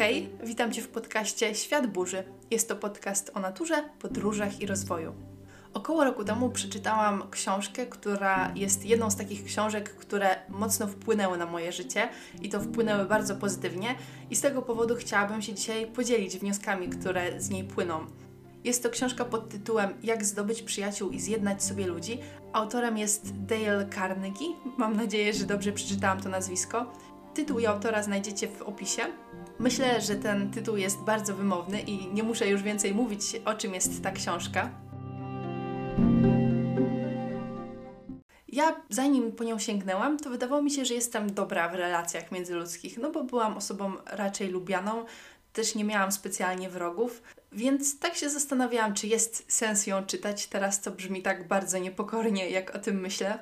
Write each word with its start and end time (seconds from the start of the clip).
Hej, 0.00 0.28
witam 0.44 0.72
Cię 0.72 0.82
w 0.82 0.88
podcaście 0.88 1.54
Świat 1.54 1.86
Burzy. 1.86 2.24
Jest 2.50 2.68
to 2.68 2.76
podcast 2.76 3.30
o 3.34 3.40
naturze, 3.40 3.84
podróżach 3.98 4.60
i 4.60 4.66
rozwoju. 4.66 5.12
Około 5.74 6.04
roku 6.04 6.24
temu 6.24 6.50
przeczytałam 6.50 7.22
książkę, 7.30 7.86
która 7.86 8.52
jest 8.54 8.84
jedną 8.84 9.10
z 9.10 9.16
takich 9.16 9.44
książek, 9.44 9.96
które 9.96 10.36
mocno 10.48 10.86
wpłynęły 10.86 11.38
na 11.38 11.46
moje 11.46 11.72
życie 11.72 12.08
i 12.42 12.48
to 12.48 12.60
wpłynęły 12.60 13.04
bardzo 13.04 13.36
pozytywnie, 13.36 13.94
i 14.30 14.36
z 14.36 14.40
tego 14.40 14.62
powodu 14.62 14.96
chciałabym 14.96 15.42
się 15.42 15.54
dzisiaj 15.54 15.86
podzielić 15.86 16.38
wnioskami, 16.38 16.88
które 16.88 17.40
z 17.40 17.50
niej 17.50 17.64
płyną. 17.64 18.06
Jest 18.64 18.82
to 18.82 18.90
książka 18.90 19.24
pod 19.24 19.48
tytułem 19.48 19.94
Jak 20.02 20.24
zdobyć 20.24 20.62
przyjaciół 20.62 21.10
i 21.10 21.20
zjednać 21.20 21.62
sobie 21.64 21.86
ludzi. 21.86 22.18
Autorem 22.52 22.98
jest 22.98 23.44
Dale 23.44 23.88
Carnegie. 23.94 24.54
Mam 24.78 24.96
nadzieję, 24.96 25.32
że 25.32 25.46
dobrze 25.46 25.72
przeczytałam 25.72 26.20
to 26.20 26.28
nazwisko. 26.28 26.92
Tytuł 27.34 27.58
i 27.58 27.66
autora 27.66 28.02
znajdziecie 28.02 28.48
w 28.48 28.62
opisie. 28.62 29.02
Myślę, 29.60 30.00
że 30.00 30.16
ten 30.16 30.50
tytuł 30.50 30.76
jest 30.76 30.98
bardzo 30.98 31.34
wymowny 31.34 31.80
i 31.80 32.06
nie 32.06 32.22
muszę 32.22 32.48
już 32.48 32.62
więcej 32.62 32.94
mówić, 32.94 33.22
o 33.44 33.54
czym 33.54 33.74
jest 33.74 34.02
ta 34.02 34.10
książka. 34.10 34.70
Ja, 38.48 38.80
zanim 38.88 39.32
po 39.32 39.44
nią 39.44 39.58
sięgnęłam, 39.58 40.18
to 40.18 40.30
wydawało 40.30 40.62
mi 40.62 40.70
się, 40.70 40.84
że 40.84 40.94
jestem 40.94 41.34
dobra 41.34 41.68
w 41.68 41.74
relacjach 41.74 42.32
międzyludzkich, 42.32 42.98
no 42.98 43.10
bo 43.10 43.24
byłam 43.24 43.56
osobą 43.56 43.92
raczej 44.06 44.48
lubianą, 44.48 45.04
też 45.52 45.74
nie 45.74 45.84
miałam 45.84 46.12
specjalnie 46.12 46.70
wrogów, 46.70 47.22
więc 47.52 47.98
tak 47.98 48.14
się 48.14 48.30
zastanawiałam, 48.30 48.94
czy 48.94 49.06
jest 49.06 49.52
sens 49.52 49.86
ją 49.86 50.06
czytać. 50.06 50.46
Teraz 50.46 50.80
to 50.80 50.90
brzmi 50.90 51.22
tak 51.22 51.48
bardzo 51.48 51.78
niepokornie, 51.78 52.50
jak 52.50 52.76
o 52.76 52.78
tym 52.78 53.00
myślę. 53.00 53.38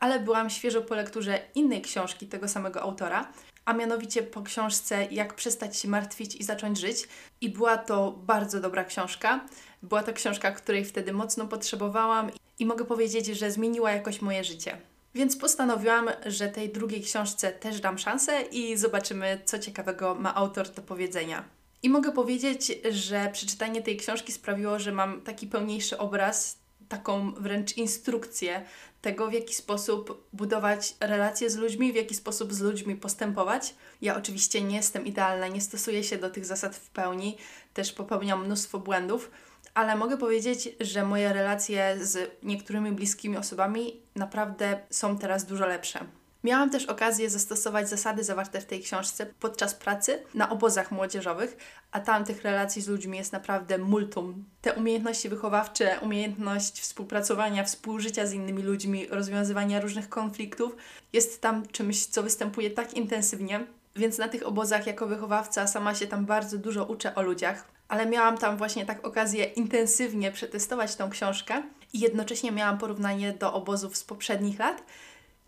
Ale 0.00 0.20
byłam 0.20 0.50
świeżo 0.50 0.82
po 0.82 0.94
lekturze 0.94 1.38
innej 1.54 1.82
książki 1.82 2.26
tego 2.26 2.48
samego 2.48 2.82
autora, 2.82 3.28
a 3.66 3.72
mianowicie 3.72 4.22
po 4.22 4.42
książce 4.42 5.06
Jak 5.10 5.34
przestać 5.34 5.76
się 5.76 5.88
martwić 5.88 6.36
i 6.36 6.44
zacząć 6.44 6.80
żyć. 6.80 7.08
I 7.40 7.50
była 7.50 7.78
to 7.78 8.10
bardzo 8.12 8.60
dobra 8.60 8.84
książka. 8.84 9.46
Była 9.82 10.02
to 10.02 10.12
książka, 10.12 10.50
której 10.50 10.84
wtedy 10.84 11.12
mocno 11.12 11.46
potrzebowałam 11.46 12.30
i 12.58 12.66
mogę 12.66 12.84
powiedzieć, 12.84 13.26
że 13.26 13.50
zmieniła 13.50 13.92
jakoś 13.92 14.22
moje 14.22 14.44
życie. 14.44 14.78
Więc 15.14 15.36
postanowiłam, 15.36 16.08
że 16.26 16.48
tej 16.48 16.68
drugiej 16.68 17.02
książce 17.02 17.52
też 17.52 17.80
dam 17.80 17.98
szansę 17.98 18.42
i 18.42 18.76
zobaczymy, 18.76 19.40
co 19.44 19.58
ciekawego 19.58 20.14
ma 20.14 20.34
autor 20.34 20.70
do 20.70 20.82
powiedzenia. 20.82 21.44
I 21.82 21.90
mogę 21.90 22.12
powiedzieć, 22.12 22.72
że 22.90 23.30
przeczytanie 23.32 23.82
tej 23.82 23.96
książki 23.96 24.32
sprawiło, 24.32 24.78
że 24.78 24.92
mam 24.92 25.20
taki 25.20 25.46
pełniejszy 25.46 25.98
obraz, 25.98 26.58
taką 26.88 27.32
wręcz 27.32 27.76
instrukcję 27.76 28.64
tego, 29.02 29.28
w 29.28 29.32
jaki 29.32 29.54
sposób 29.54 30.28
budować 30.32 30.94
relacje 31.00 31.50
z 31.50 31.56
ludźmi, 31.56 31.92
w 31.92 31.96
jaki 31.96 32.14
sposób 32.14 32.54
z 32.54 32.60
ludźmi 32.60 32.96
postępować. 32.96 33.74
Ja 34.02 34.16
oczywiście 34.16 34.62
nie 34.62 34.76
jestem 34.76 35.06
idealna, 35.06 35.48
nie 35.48 35.60
stosuję 35.60 36.04
się 36.04 36.18
do 36.18 36.30
tych 36.30 36.46
zasad 36.46 36.76
w 36.76 36.90
pełni, 36.90 37.36
też 37.74 37.92
popełniam 37.92 38.44
mnóstwo 38.44 38.78
błędów, 38.78 39.30
ale 39.74 39.96
mogę 39.96 40.16
powiedzieć, 40.16 40.68
że 40.80 41.04
moje 41.04 41.32
relacje 41.32 41.98
z 42.00 42.30
niektórymi 42.42 42.92
bliskimi 42.92 43.36
osobami 43.36 44.00
naprawdę 44.14 44.80
są 44.90 45.18
teraz 45.18 45.44
dużo 45.44 45.66
lepsze. 45.66 46.06
Miałam 46.46 46.70
też 46.70 46.86
okazję 46.86 47.30
zastosować 47.30 47.88
zasady 47.88 48.24
zawarte 48.24 48.60
w 48.60 48.64
tej 48.64 48.80
książce 48.80 49.26
podczas 49.40 49.74
pracy 49.74 50.22
na 50.34 50.50
obozach 50.50 50.90
młodzieżowych, 50.92 51.56
a 51.92 52.00
tam 52.00 52.24
tych 52.24 52.42
relacji 52.42 52.82
z 52.82 52.88
ludźmi 52.88 53.18
jest 53.18 53.32
naprawdę 53.32 53.78
multum. 53.78 54.44
Te 54.60 54.74
umiejętności 54.74 55.28
wychowawcze, 55.28 55.98
umiejętność 56.02 56.80
współpracowania, 56.80 57.64
współżycia 57.64 58.26
z 58.26 58.32
innymi 58.32 58.62
ludźmi, 58.62 59.06
rozwiązywania 59.06 59.80
różnych 59.80 60.08
konfliktów 60.08 60.76
jest 61.12 61.40
tam 61.40 61.66
czymś, 61.66 62.06
co 62.06 62.22
występuje 62.22 62.70
tak 62.70 62.94
intensywnie. 62.94 63.66
Więc 63.96 64.18
na 64.18 64.28
tych 64.28 64.46
obozach 64.46 64.86
jako 64.86 65.06
wychowawca 65.06 65.66
sama 65.66 65.94
się 65.94 66.06
tam 66.06 66.26
bardzo 66.26 66.58
dużo 66.58 66.84
uczę 66.84 67.14
o 67.14 67.22
ludziach, 67.22 67.68
ale 67.88 68.06
miałam 68.06 68.38
tam 68.38 68.56
właśnie 68.56 68.86
tak 68.86 69.06
okazję 69.06 69.44
intensywnie 69.44 70.32
przetestować 70.32 70.96
tą 70.96 71.10
książkę 71.10 71.62
i 71.92 72.00
jednocześnie 72.00 72.52
miałam 72.52 72.78
porównanie 72.78 73.32
do 73.32 73.52
obozów 73.52 73.96
z 73.96 74.04
poprzednich 74.04 74.58
lat 74.58 74.82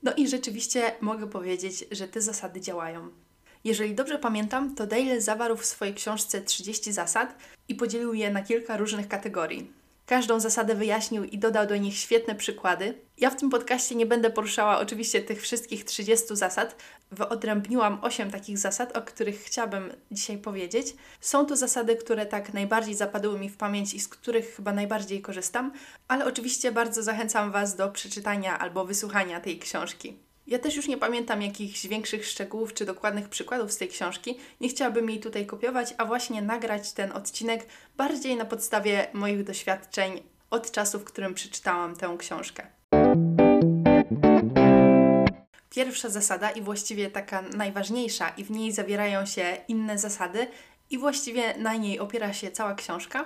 no 0.02 0.12
i 0.16 0.28
rzeczywiście 0.28 0.92
mogę 1.00 1.26
powiedzieć, 1.26 1.84
że 1.90 2.08
te 2.08 2.20
zasady 2.20 2.60
działają. 2.60 3.08
Jeżeli 3.64 3.94
dobrze 3.94 4.18
pamiętam, 4.18 4.74
to 4.74 4.86
Dale 4.86 5.20
zawarł 5.20 5.56
w 5.56 5.64
swojej 5.64 5.94
książce 5.94 6.40
30 6.40 6.92
zasad 6.92 7.38
i 7.68 7.74
podzielił 7.74 8.14
je 8.14 8.30
na 8.30 8.42
kilka 8.42 8.76
różnych 8.76 9.08
kategorii. 9.08 9.77
Każdą 10.08 10.40
zasadę 10.40 10.74
wyjaśnił 10.74 11.24
i 11.24 11.38
dodał 11.38 11.66
do 11.66 11.76
nich 11.76 11.96
świetne 11.96 12.34
przykłady. 12.34 12.94
Ja 13.18 13.30
w 13.30 13.36
tym 13.36 13.50
podcaście 13.50 13.94
nie 13.94 14.06
będę 14.06 14.30
poruszała 14.30 14.78
oczywiście 14.78 15.22
tych 15.22 15.42
wszystkich 15.42 15.84
30 15.84 16.36
zasad. 16.36 16.76
Wyodrębniłam 17.10 17.98
8 18.02 18.30
takich 18.30 18.58
zasad, 18.58 18.96
o 18.96 19.02
których 19.02 19.40
chciałabym 19.40 19.92
dzisiaj 20.10 20.38
powiedzieć. 20.38 20.94
Są 21.20 21.46
to 21.46 21.56
zasady, 21.56 21.96
które 21.96 22.26
tak 22.26 22.54
najbardziej 22.54 22.94
zapadły 22.94 23.38
mi 23.38 23.48
w 23.48 23.56
pamięć 23.56 23.94
i 23.94 24.00
z 24.00 24.08
których 24.08 24.56
chyba 24.56 24.72
najbardziej 24.72 25.22
korzystam, 25.22 25.72
ale 26.08 26.24
oczywiście 26.24 26.72
bardzo 26.72 27.02
zachęcam 27.02 27.52
Was 27.52 27.76
do 27.76 27.88
przeczytania 27.88 28.58
albo 28.58 28.84
wysłuchania 28.84 29.40
tej 29.40 29.58
książki. 29.58 30.27
Ja 30.48 30.58
też 30.58 30.76
już 30.76 30.88
nie 30.88 30.98
pamiętam 30.98 31.42
jakichś 31.42 31.86
większych 31.86 32.26
szczegółów 32.26 32.74
czy 32.74 32.84
dokładnych 32.84 33.28
przykładów 33.28 33.72
z 33.72 33.76
tej 33.76 33.88
książki. 33.88 34.38
Nie 34.60 34.68
chciałabym 34.68 35.10
jej 35.10 35.20
tutaj 35.20 35.46
kopiować, 35.46 35.94
a 35.98 36.04
właśnie 36.04 36.42
nagrać 36.42 36.92
ten 36.92 37.12
odcinek 37.12 37.66
bardziej 37.96 38.36
na 38.36 38.44
podstawie 38.44 39.06
moich 39.12 39.44
doświadczeń 39.44 40.22
od 40.50 40.70
czasu, 40.70 40.98
w 40.98 41.04
którym 41.04 41.34
przeczytałam 41.34 41.96
tę 41.96 42.16
książkę. 42.18 42.66
Pierwsza 45.70 46.08
zasada 46.08 46.50
i 46.50 46.62
właściwie 46.62 47.10
taka 47.10 47.42
najważniejsza, 47.42 48.28
i 48.28 48.44
w 48.44 48.50
niej 48.50 48.72
zawierają 48.72 49.26
się 49.26 49.56
inne 49.68 49.98
zasady, 49.98 50.46
i 50.90 50.98
właściwie 50.98 51.56
na 51.56 51.76
niej 51.76 51.98
opiera 51.98 52.32
się 52.32 52.50
cała 52.50 52.74
książka, 52.74 53.24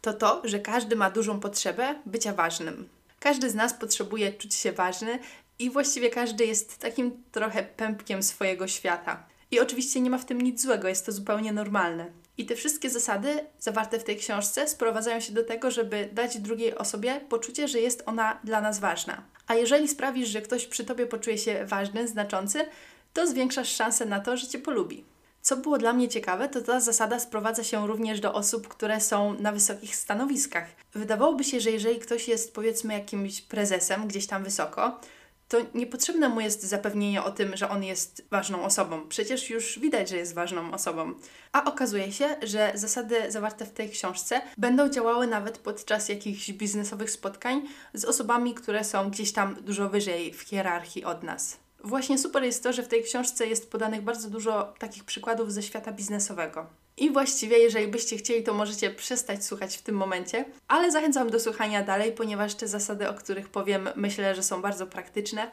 to 0.00 0.12
to, 0.12 0.42
że 0.44 0.58
każdy 0.58 0.96
ma 0.96 1.10
dużą 1.10 1.40
potrzebę 1.40 1.94
bycia 2.06 2.32
ważnym. 2.32 2.88
Każdy 3.20 3.50
z 3.50 3.54
nas 3.54 3.74
potrzebuje 3.74 4.32
czuć 4.32 4.54
się 4.54 4.72
ważny 4.72 5.18
i 5.58 5.70
właściwie 5.70 6.10
każdy 6.10 6.46
jest 6.46 6.78
takim 6.78 7.22
trochę 7.32 7.62
pępkiem 7.62 8.22
swojego 8.22 8.68
świata. 8.68 9.26
I 9.50 9.60
oczywiście 9.60 10.00
nie 10.00 10.10
ma 10.10 10.18
w 10.18 10.24
tym 10.24 10.40
nic 10.40 10.62
złego, 10.62 10.88
jest 10.88 11.06
to 11.06 11.12
zupełnie 11.12 11.52
normalne. 11.52 12.06
I 12.38 12.46
te 12.46 12.54
wszystkie 12.54 12.90
zasady 12.90 13.44
zawarte 13.58 13.98
w 13.98 14.04
tej 14.04 14.16
książce 14.16 14.68
sprowadzają 14.68 15.20
się 15.20 15.32
do 15.32 15.44
tego, 15.44 15.70
żeby 15.70 16.08
dać 16.12 16.38
drugiej 16.38 16.74
osobie 16.74 17.20
poczucie, 17.28 17.68
że 17.68 17.80
jest 17.80 18.02
ona 18.06 18.38
dla 18.44 18.60
nas 18.60 18.78
ważna. 18.78 19.22
A 19.46 19.54
jeżeli 19.54 19.88
sprawisz, 19.88 20.28
że 20.28 20.42
ktoś 20.42 20.66
przy 20.66 20.84
tobie 20.84 21.06
poczuje 21.06 21.38
się 21.38 21.64
ważny, 21.64 22.08
znaczący, 22.08 22.66
to 23.12 23.26
zwiększasz 23.26 23.68
szansę 23.68 24.06
na 24.06 24.20
to, 24.20 24.36
że 24.36 24.46
cię 24.46 24.58
polubi. 24.58 25.04
Co 25.42 25.56
było 25.56 25.78
dla 25.78 25.92
mnie 25.92 26.08
ciekawe, 26.08 26.48
to 26.48 26.60
ta 26.60 26.80
zasada 26.80 27.20
sprowadza 27.20 27.64
się 27.64 27.86
również 27.86 28.20
do 28.20 28.34
osób, 28.34 28.68
które 28.68 29.00
są 29.00 29.40
na 29.40 29.52
wysokich 29.52 29.96
stanowiskach. 29.96 30.68
Wydawałoby 30.94 31.44
się, 31.44 31.60
że 31.60 31.70
jeżeli 31.70 31.98
ktoś 31.98 32.28
jest 32.28 32.54
powiedzmy 32.54 32.94
jakimś 32.94 33.40
prezesem 33.40 34.08
gdzieś 34.08 34.26
tam 34.26 34.44
wysoko, 34.44 35.00
to 35.48 35.58
niepotrzebne 35.74 36.28
mu 36.28 36.40
jest 36.40 36.62
zapewnienie 36.62 37.22
o 37.22 37.30
tym, 37.30 37.56
że 37.56 37.68
on 37.68 37.84
jest 37.84 38.26
ważną 38.30 38.64
osobą. 38.64 39.08
Przecież 39.08 39.50
już 39.50 39.78
widać, 39.78 40.08
że 40.08 40.16
jest 40.16 40.34
ważną 40.34 40.72
osobą. 40.72 41.14
A 41.52 41.64
okazuje 41.64 42.12
się, 42.12 42.36
że 42.42 42.72
zasady 42.74 43.32
zawarte 43.32 43.66
w 43.66 43.72
tej 43.72 43.90
książce 43.90 44.40
będą 44.58 44.88
działały 44.88 45.26
nawet 45.26 45.58
podczas 45.58 46.08
jakichś 46.08 46.52
biznesowych 46.52 47.10
spotkań 47.10 47.68
z 47.94 48.04
osobami, 48.04 48.54
które 48.54 48.84
są 48.84 49.10
gdzieś 49.10 49.32
tam 49.32 49.54
dużo 49.54 49.88
wyżej 49.88 50.32
w 50.32 50.40
hierarchii 50.40 51.04
od 51.04 51.22
nas. 51.22 51.65
Właśnie 51.86 52.18
super 52.18 52.42
jest 52.42 52.62
to, 52.62 52.72
że 52.72 52.82
w 52.82 52.88
tej 52.88 53.02
książce 53.02 53.46
jest 53.46 53.70
podanych 53.70 54.02
bardzo 54.02 54.30
dużo 54.30 54.74
takich 54.78 55.04
przykładów 55.04 55.52
ze 55.52 55.62
świata 55.62 55.92
biznesowego. 55.92 56.66
I 56.96 57.10
właściwie, 57.10 57.58
jeżeli 57.58 57.88
byście 57.88 58.16
chcieli, 58.16 58.42
to 58.42 58.54
możecie 58.54 58.90
przestać 58.90 59.44
słuchać 59.44 59.76
w 59.76 59.82
tym 59.82 59.96
momencie, 59.96 60.44
ale 60.68 60.92
zachęcam 60.92 61.30
do 61.30 61.40
słuchania 61.40 61.82
dalej, 61.82 62.12
ponieważ 62.12 62.54
te 62.54 62.68
zasady, 62.68 63.08
o 63.08 63.14
których 63.14 63.48
powiem, 63.48 63.88
myślę, 63.96 64.34
że 64.34 64.42
są 64.42 64.62
bardzo 64.62 64.86
praktyczne. 64.86 65.50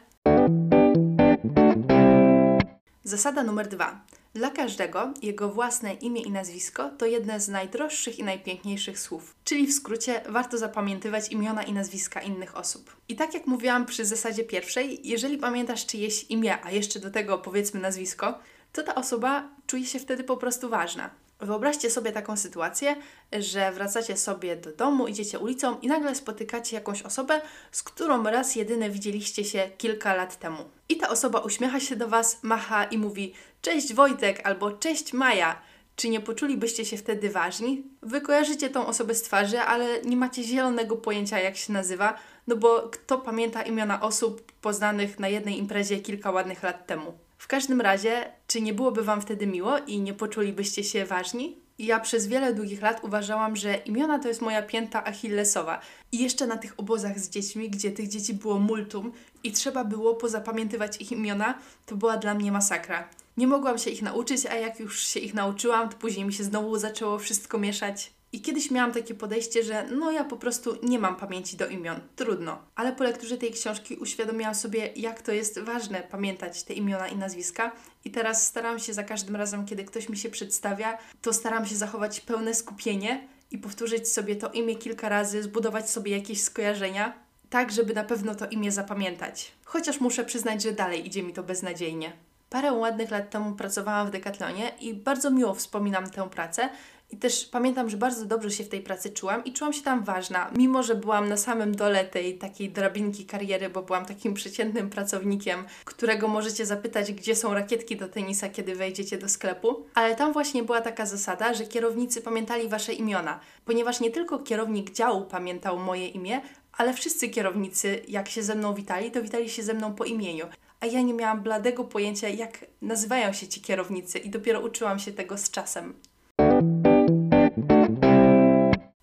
Zasada 3.06 3.42
numer 3.42 3.68
dwa. 3.68 4.00
Dla 4.34 4.50
każdego 4.50 5.14
jego 5.22 5.48
własne 5.48 5.94
imię 5.94 6.22
i 6.22 6.30
nazwisko 6.30 6.90
to 6.90 7.06
jedne 7.06 7.40
z 7.40 7.48
najdroższych 7.48 8.18
i 8.18 8.24
najpiękniejszych 8.24 8.98
słów. 8.98 9.34
Czyli 9.44 9.66
w 9.66 9.74
skrócie 9.74 10.22
warto 10.28 10.58
zapamiętywać 10.58 11.28
imiona 11.28 11.62
i 11.62 11.72
nazwiska 11.72 12.20
innych 12.20 12.56
osób. 12.56 12.96
I 13.08 13.16
tak 13.16 13.34
jak 13.34 13.46
mówiłam 13.46 13.86
przy 13.86 14.04
zasadzie 14.04 14.44
pierwszej, 14.44 15.08
jeżeli 15.08 15.38
pamiętasz 15.38 15.86
czyjeś 15.86 16.24
imię, 16.28 16.58
a 16.64 16.70
jeszcze 16.70 17.00
do 17.00 17.10
tego 17.10 17.38
powiedzmy 17.38 17.80
nazwisko, 17.80 18.38
to 18.72 18.82
ta 18.82 18.94
osoba 18.94 19.48
czuje 19.66 19.86
się 19.86 19.98
wtedy 19.98 20.24
po 20.24 20.36
prostu 20.36 20.68
ważna. 20.68 21.10
Wyobraźcie 21.44 21.90
sobie 21.90 22.12
taką 22.12 22.36
sytuację, 22.36 22.96
że 23.32 23.72
wracacie 23.72 24.16
sobie 24.16 24.56
do 24.56 24.72
domu, 24.72 25.08
idziecie 25.08 25.38
ulicą 25.38 25.78
i 25.80 25.86
nagle 25.86 26.14
spotykacie 26.14 26.76
jakąś 26.76 27.02
osobę, 27.02 27.40
z 27.72 27.82
którą 27.82 28.24
raz 28.24 28.56
jedyny 28.56 28.90
widzieliście 28.90 29.44
się 29.44 29.70
kilka 29.78 30.14
lat 30.14 30.38
temu. 30.38 30.64
I 30.88 30.96
ta 30.96 31.08
osoba 31.08 31.40
uśmiecha 31.40 31.80
się 31.80 31.96
do 31.96 32.08
Was, 32.08 32.38
macha 32.42 32.84
i 32.84 32.98
mówi: 32.98 33.34
Cześć 33.62 33.94
Wojtek 33.94 34.40
albo 34.46 34.72
Cześć 34.72 35.12
Maja. 35.12 35.60
Czy 35.96 36.08
nie 36.08 36.20
poczulibyście 36.20 36.84
się 36.84 36.96
wtedy 36.96 37.30
ważni? 37.30 37.82
Wy 38.02 38.20
kojarzycie 38.20 38.70
tą 38.70 38.86
osobę 38.86 39.14
z 39.14 39.22
twarzy, 39.22 39.60
ale 39.60 40.02
nie 40.02 40.16
macie 40.16 40.42
zielonego 40.42 40.96
pojęcia, 40.96 41.38
jak 41.38 41.56
się 41.56 41.72
nazywa, 41.72 42.18
no 42.46 42.56
bo 42.56 42.88
kto 42.92 43.18
pamięta 43.18 43.62
imiona 43.62 44.00
osób 44.00 44.52
poznanych 44.52 45.18
na 45.18 45.28
jednej 45.28 45.58
imprezie 45.58 46.00
kilka 46.00 46.30
ładnych 46.30 46.62
lat 46.62 46.86
temu? 46.86 47.23
W 47.44 47.46
każdym 47.46 47.80
razie, 47.80 48.32
czy 48.46 48.60
nie 48.60 48.74
byłoby 48.74 49.02
Wam 49.02 49.20
wtedy 49.20 49.46
miło 49.46 49.78
i 49.78 50.00
nie 50.00 50.14
poczulibyście 50.14 50.84
się 50.84 51.04
ważni? 51.04 51.56
Ja 51.78 52.00
przez 52.00 52.26
wiele 52.26 52.54
długich 52.54 52.82
lat 52.82 53.04
uważałam, 53.04 53.56
że 53.56 53.76
imiona 53.76 54.18
to 54.18 54.28
jest 54.28 54.40
moja 54.40 54.62
pięta 54.62 55.04
achillesowa. 55.04 55.80
I 56.12 56.22
jeszcze 56.22 56.46
na 56.46 56.56
tych 56.56 56.74
obozach 56.76 57.18
z 57.20 57.30
dziećmi, 57.30 57.70
gdzie 57.70 57.90
tych 57.90 58.08
dzieci 58.08 58.34
było 58.34 58.58
multum 58.58 59.12
i 59.42 59.52
trzeba 59.52 59.84
było 59.84 60.14
pozapamiętywać 60.14 61.00
ich 61.00 61.12
imiona, 61.12 61.58
to 61.86 61.96
była 61.96 62.16
dla 62.16 62.34
mnie 62.34 62.52
masakra. 62.52 63.08
Nie 63.36 63.46
mogłam 63.46 63.78
się 63.78 63.90
ich 63.90 64.02
nauczyć, 64.02 64.46
a 64.46 64.54
jak 64.54 64.80
już 64.80 65.04
się 65.04 65.20
ich 65.20 65.34
nauczyłam, 65.34 65.88
to 65.88 65.96
później 65.96 66.24
mi 66.26 66.32
się 66.32 66.44
znowu 66.44 66.78
zaczęło 66.78 67.18
wszystko 67.18 67.58
mieszać. 67.58 68.13
I 68.34 68.40
kiedyś 68.40 68.70
miałam 68.70 68.92
takie 68.92 69.14
podejście, 69.14 69.62
że 69.62 69.86
no 69.86 70.10
ja 70.10 70.24
po 70.24 70.36
prostu 70.36 70.78
nie 70.82 70.98
mam 70.98 71.16
pamięci 71.16 71.56
do 71.56 71.66
imion, 71.66 72.00
trudno. 72.16 72.58
Ale 72.74 72.92
po 72.92 73.04
lekturze 73.04 73.38
tej 73.38 73.52
książki 73.52 73.96
uświadomiłam 73.96 74.54
sobie, 74.54 74.92
jak 74.96 75.22
to 75.22 75.32
jest 75.32 75.58
ważne 75.58 76.00
pamiętać 76.00 76.62
te 76.62 76.74
imiona 76.74 77.08
i 77.08 77.16
nazwiska. 77.16 77.72
I 78.04 78.10
teraz 78.10 78.46
staram 78.46 78.78
się 78.78 78.94
za 78.94 79.02
każdym 79.02 79.36
razem, 79.36 79.66
kiedy 79.66 79.84
ktoś 79.84 80.08
mi 80.08 80.16
się 80.16 80.30
przedstawia, 80.30 80.98
to 81.22 81.32
staram 81.32 81.66
się 81.66 81.74
zachować 81.74 82.20
pełne 82.20 82.54
skupienie 82.54 83.28
i 83.50 83.58
powtórzyć 83.58 84.08
sobie 84.08 84.36
to 84.36 84.50
imię 84.50 84.76
kilka 84.76 85.08
razy, 85.08 85.42
zbudować 85.42 85.90
sobie 85.90 86.12
jakieś 86.12 86.42
skojarzenia, 86.42 87.12
tak 87.50 87.72
żeby 87.72 87.94
na 87.94 88.04
pewno 88.04 88.34
to 88.34 88.46
imię 88.46 88.72
zapamiętać. 88.72 89.52
Chociaż 89.64 90.00
muszę 90.00 90.24
przyznać, 90.24 90.62
że 90.62 90.72
dalej 90.72 91.06
idzie 91.06 91.22
mi 91.22 91.32
to 91.32 91.42
beznadziejnie. 91.42 92.12
Parę 92.54 92.72
ładnych 92.72 93.10
lat 93.10 93.30
temu 93.30 93.52
pracowałam 93.52 94.06
w 94.06 94.10
Decathlonie 94.10 94.72
i 94.80 94.94
bardzo 94.94 95.30
miło 95.30 95.54
wspominam 95.54 96.10
tę 96.10 96.30
pracę, 96.30 96.68
i 97.10 97.16
też 97.16 97.44
pamiętam, 97.44 97.90
że 97.90 97.96
bardzo 97.96 98.26
dobrze 98.26 98.50
się 98.50 98.64
w 98.64 98.68
tej 98.68 98.80
pracy 98.80 99.10
czułam 99.10 99.44
i 99.44 99.52
czułam 99.52 99.72
się 99.72 99.82
tam 99.82 100.04
ważna, 100.04 100.50
mimo 100.56 100.82
że 100.82 100.94
byłam 100.94 101.28
na 101.28 101.36
samym 101.36 101.76
dole 101.76 102.04
tej 102.04 102.38
takiej 102.38 102.70
drabinki 102.70 103.26
kariery, 103.26 103.70
bo 103.70 103.82
byłam 103.82 104.06
takim 104.06 104.34
przeciętnym 104.34 104.90
pracownikiem, 104.90 105.64
którego 105.84 106.28
możecie 106.28 106.66
zapytać, 106.66 107.12
gdzie 107.12 107.36
są 107.36 107.54
rakietki 107.54 107.96
do 107.96 108.08
tenisa, 108.08 108.48
kiedy 108.48 108.74
wejdziecie 108.74 109.18
do 109.18 109.28
sklepu. 109.28 109.86
Ale 109.94 110.14
tam 110.14 110.32
właśnie 110.32 110.62
była 110.62 110.80
taka 110.80 111.06
zasada, 111.06 111.54
że 111.54 111.64
kierownicy 111.64 112.22
pamiętali 112.22 112.68
wasze 112.68 112.92
imiona, 112.92 113.40
ponieważ 113.64 114.00
nie 114.00 114.10
tylko 114.10 114.38
kierownik 114.38 114.90
działu 114.90 115.22
pamiętał 115.24 115.78
moje 115.78 116.08
imię, 116.08 116.40
ale 116.72 116.94
wszyscy 116.94 117.28
kierownicy, 117.28 118.02
jak 118.08 118.28
się 118.28 118.42
ze 118.42 118.54
mną 118.54 118.74
witali, 118.74 119.10
to 119.10 119.22
witali 119.22 119.50
się 119.50 119.62
ze 119.62 119.74
mną 119.74 119.94
po 119.94 120.04
imieniu. 120.04 120.46
A 120.84 120.86
ja 120.86 121.02
nie 121.02 121.14
miałam 121.14 121.42
bladego 121.42 121.84
pojęcia, 121.84 122.28
jak 122.28 122.64
nazywają 122.82 123.32
się 123.32 123.48
ci 123.48 123.60
kierownicy, 123.60 124.18
i 124.18 124.30
dopiero 124.30 124.60
uczyłam 124.60 124.98
się 124.98 125.12
tego 125.12 125.38
z 125.38 125.50
czasem. 125.50 125.94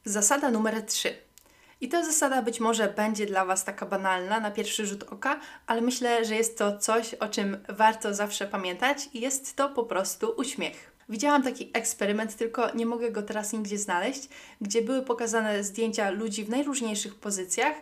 Zasada 0.06 0.52
numer 0.52 0.86
3. 0.86 1.14
I 1.82 1.90
ta 1.90 2.06
zasada 2.06 2.42
być 2.42 2.60
może 2.60 2.88
będzie 2.88 3.26
dla 3.26 3.46
Was 3.46 3.64
taka 3.64 3.86
banalna 3.86 4.40
na 4.40 4.52
pierwszy 4.52 4.86
rzut 4.86 5.04
oka, 5.04 5.40
ale 5.68 5.82
myślę, 5.82 6.26
że 6.26 6.36
jest 6.36 6.58
to 6.58 6.78
coś, 6.78 7.14
o 7.14 7.28
czym 7.28 7.58
warto 7.70 8.14
zawsze 8.14 8.48
pamiętać 8.48 9.10
i 9.14 9.22
jest 9.22 9.56
to 9.56 9.70
po 9.70 9.84
prostu 9.84 10.34
uśmiech. 10.38 10.92
Widziałam 11.10 11.44
taki 11.44 11.70
eksperyment, 11.74 12.36
tylko 12.36 12.76
nie 12.76 12.86
mogę 12.86 13.12
go 13.12 13.22
teraz 13.22 13.54
nigdzie 13.54 13.78
znaleźć, 13.78 14.30
gdzie 14.62 14.82
były 14.82 15.02
pokazane 15.02 15.64
zdjęcia 15.64 16.10
ludzi 16.10 16.44
w 16.44 16.50
najróżniejszych 16.50 17.16
pozycjach 17.16 17.76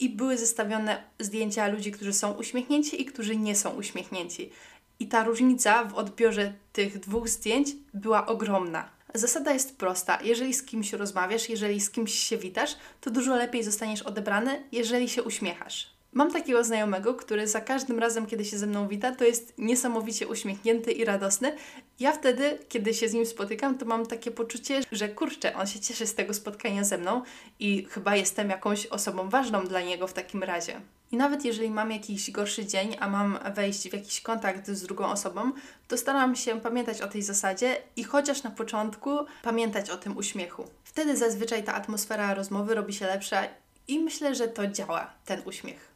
i 0.00 0.08
były 0.08 0.38
zestawione 0.38 1.02
zdjęcia 1.18 1.68
ludzi, 1.68 1.92
którzy 1.92 2.12
są 2.12 2.32
uśmiechnięci 2.32 3.02
i 3.02 3.04
którzy 3.04 3.36
nie 3.36 3.56
są 3.56 3.70
uśmiechnięci. 3.70 4.50
I 4.98 5.08
ta 5.08 5.24
różnica 5.24 5.84
w 5.84 5.94
odbiorze 5.94 6.52
tych 6.72 6.98
dwóch 6.98 7.28
zdjęć 7.28 7.68
była 7.94 8.26
ogromna. 8.26 8.88
Zasada 9.14 9.52
jest 9.52 9.76
prosta. 9.76 10.18
Jeżeli 10.22 10.54
z 10.54 10.62
kimś 10.62 10.92
rozmawiasz, 10.92 11.48
jeżeli 11.48 11.80
z 11.80 11.90
kimś 11.90 12.14
się 12.14 12.38
witasz, 12.38 12.76
to 13.00 13.10
dużo 13.10 13.36
lepiej 13.36 13.64
zostaniesz 13.64 14.02
odebrany, 14.02 14.62
jeżeli 14.72 15.08
się 15.08 15.22
uśmiechasz. 15.22 15.99
Mam 16.12 16.32
takiego 16.32 16.64
znajomego, 16.64 17.14
który 17.14 17.48
za 17.48 17.60
każdym 17.60 17.98
razem, 17.98 18.26
kiedy 18.26 18.44
się 18.44 18.58
ze 18.58 18.66
mną 18.66 18.88
wita, 18.88 19.14
to 19.14 19.24
jest 19.24 19.54
niesamowicie 19.58 20.28
uśmiechnięty 20.28 20.92
i 20.92 21.04
radosny. 21.04 21.56
Ja 22.00 22.12
wtedy, 22.12 22.58
kiedy 22.68 22.94
się 22.94 23.08
z 23.08 23.12
nim 23.12 23.26
spotykam, 23.26 23.78
to 23.78 23.86
mam 23.86 24.06
takie 24.06 24.30
poczucie, 24.30 24.80
że 24.92 25.08
kurczę, 25.08 25.56
on 25.56 25.66
się 25.66 25.80
cieszy 25.80 26.06
z 26.06 26.14
tego 26.14 26.34
spotkania 26.34 26.84
ze 26.84 26.98
mną 26.98 27.22
i 27.58 27.84
chyba 27.90 28.16
jestem 28.16 28.50
jakąś 28.50 28.86
osobą 28.86 29.28
ważną 29.28 29.66
dla 29.66 29.80
niego 29.80 30.06
w 30.06 30.12
takim 30.12 30.42
razie. 30.42 30.80
I 31.12 31.16
nawet 31.16 31.44
jeżeli 31.44 31.70
mam 31.70 31.92
jakiś 31.92 32.30
gorszy 32.30 32.66
dzień, 32.66 32.96
a 33.00 33.08
mam 33.08 33.38
wejść 33.54 33.88
w 33.88 33.92
jakiś 33.92 34.20
kontakt 34.20 34.70
z 34.70 34.82
drugą 34.82 35.06
osobą, 35.06 35.52
to 35.88 35.98
staram 35.98 36.36
się 36.36 36.60
pamiętać 36.60 37.00
o 37.00 37.08
tej 37.08 37.22
zasadzie 37.22 37.76
i 37.96 38.04
chociaż 38.04 38.42
na 38.42 38.50
początku 38.50 39.10
pamiętać 39.42 39.90
o 39.90 39.96
tym 39.96 40.16
uśmiechu. 40.16 40.64
Wtedy 40.84 41.16
zazwyczaj 41.16 41.64
ta 41.64 41.74
atmosfera 41.74 42.34
rozmowy 42.34 42.74
robi 42.74 42.92
się 42.92 43.06
lepsza 43.06 43.42
i 43.88 43.98
myślę, 43.98 44.34
że 44.34 44.48
to 44.48 44.66
działa, 44.66 45.10
ten 45.24 45.42
uśmiech. 45.44 45.89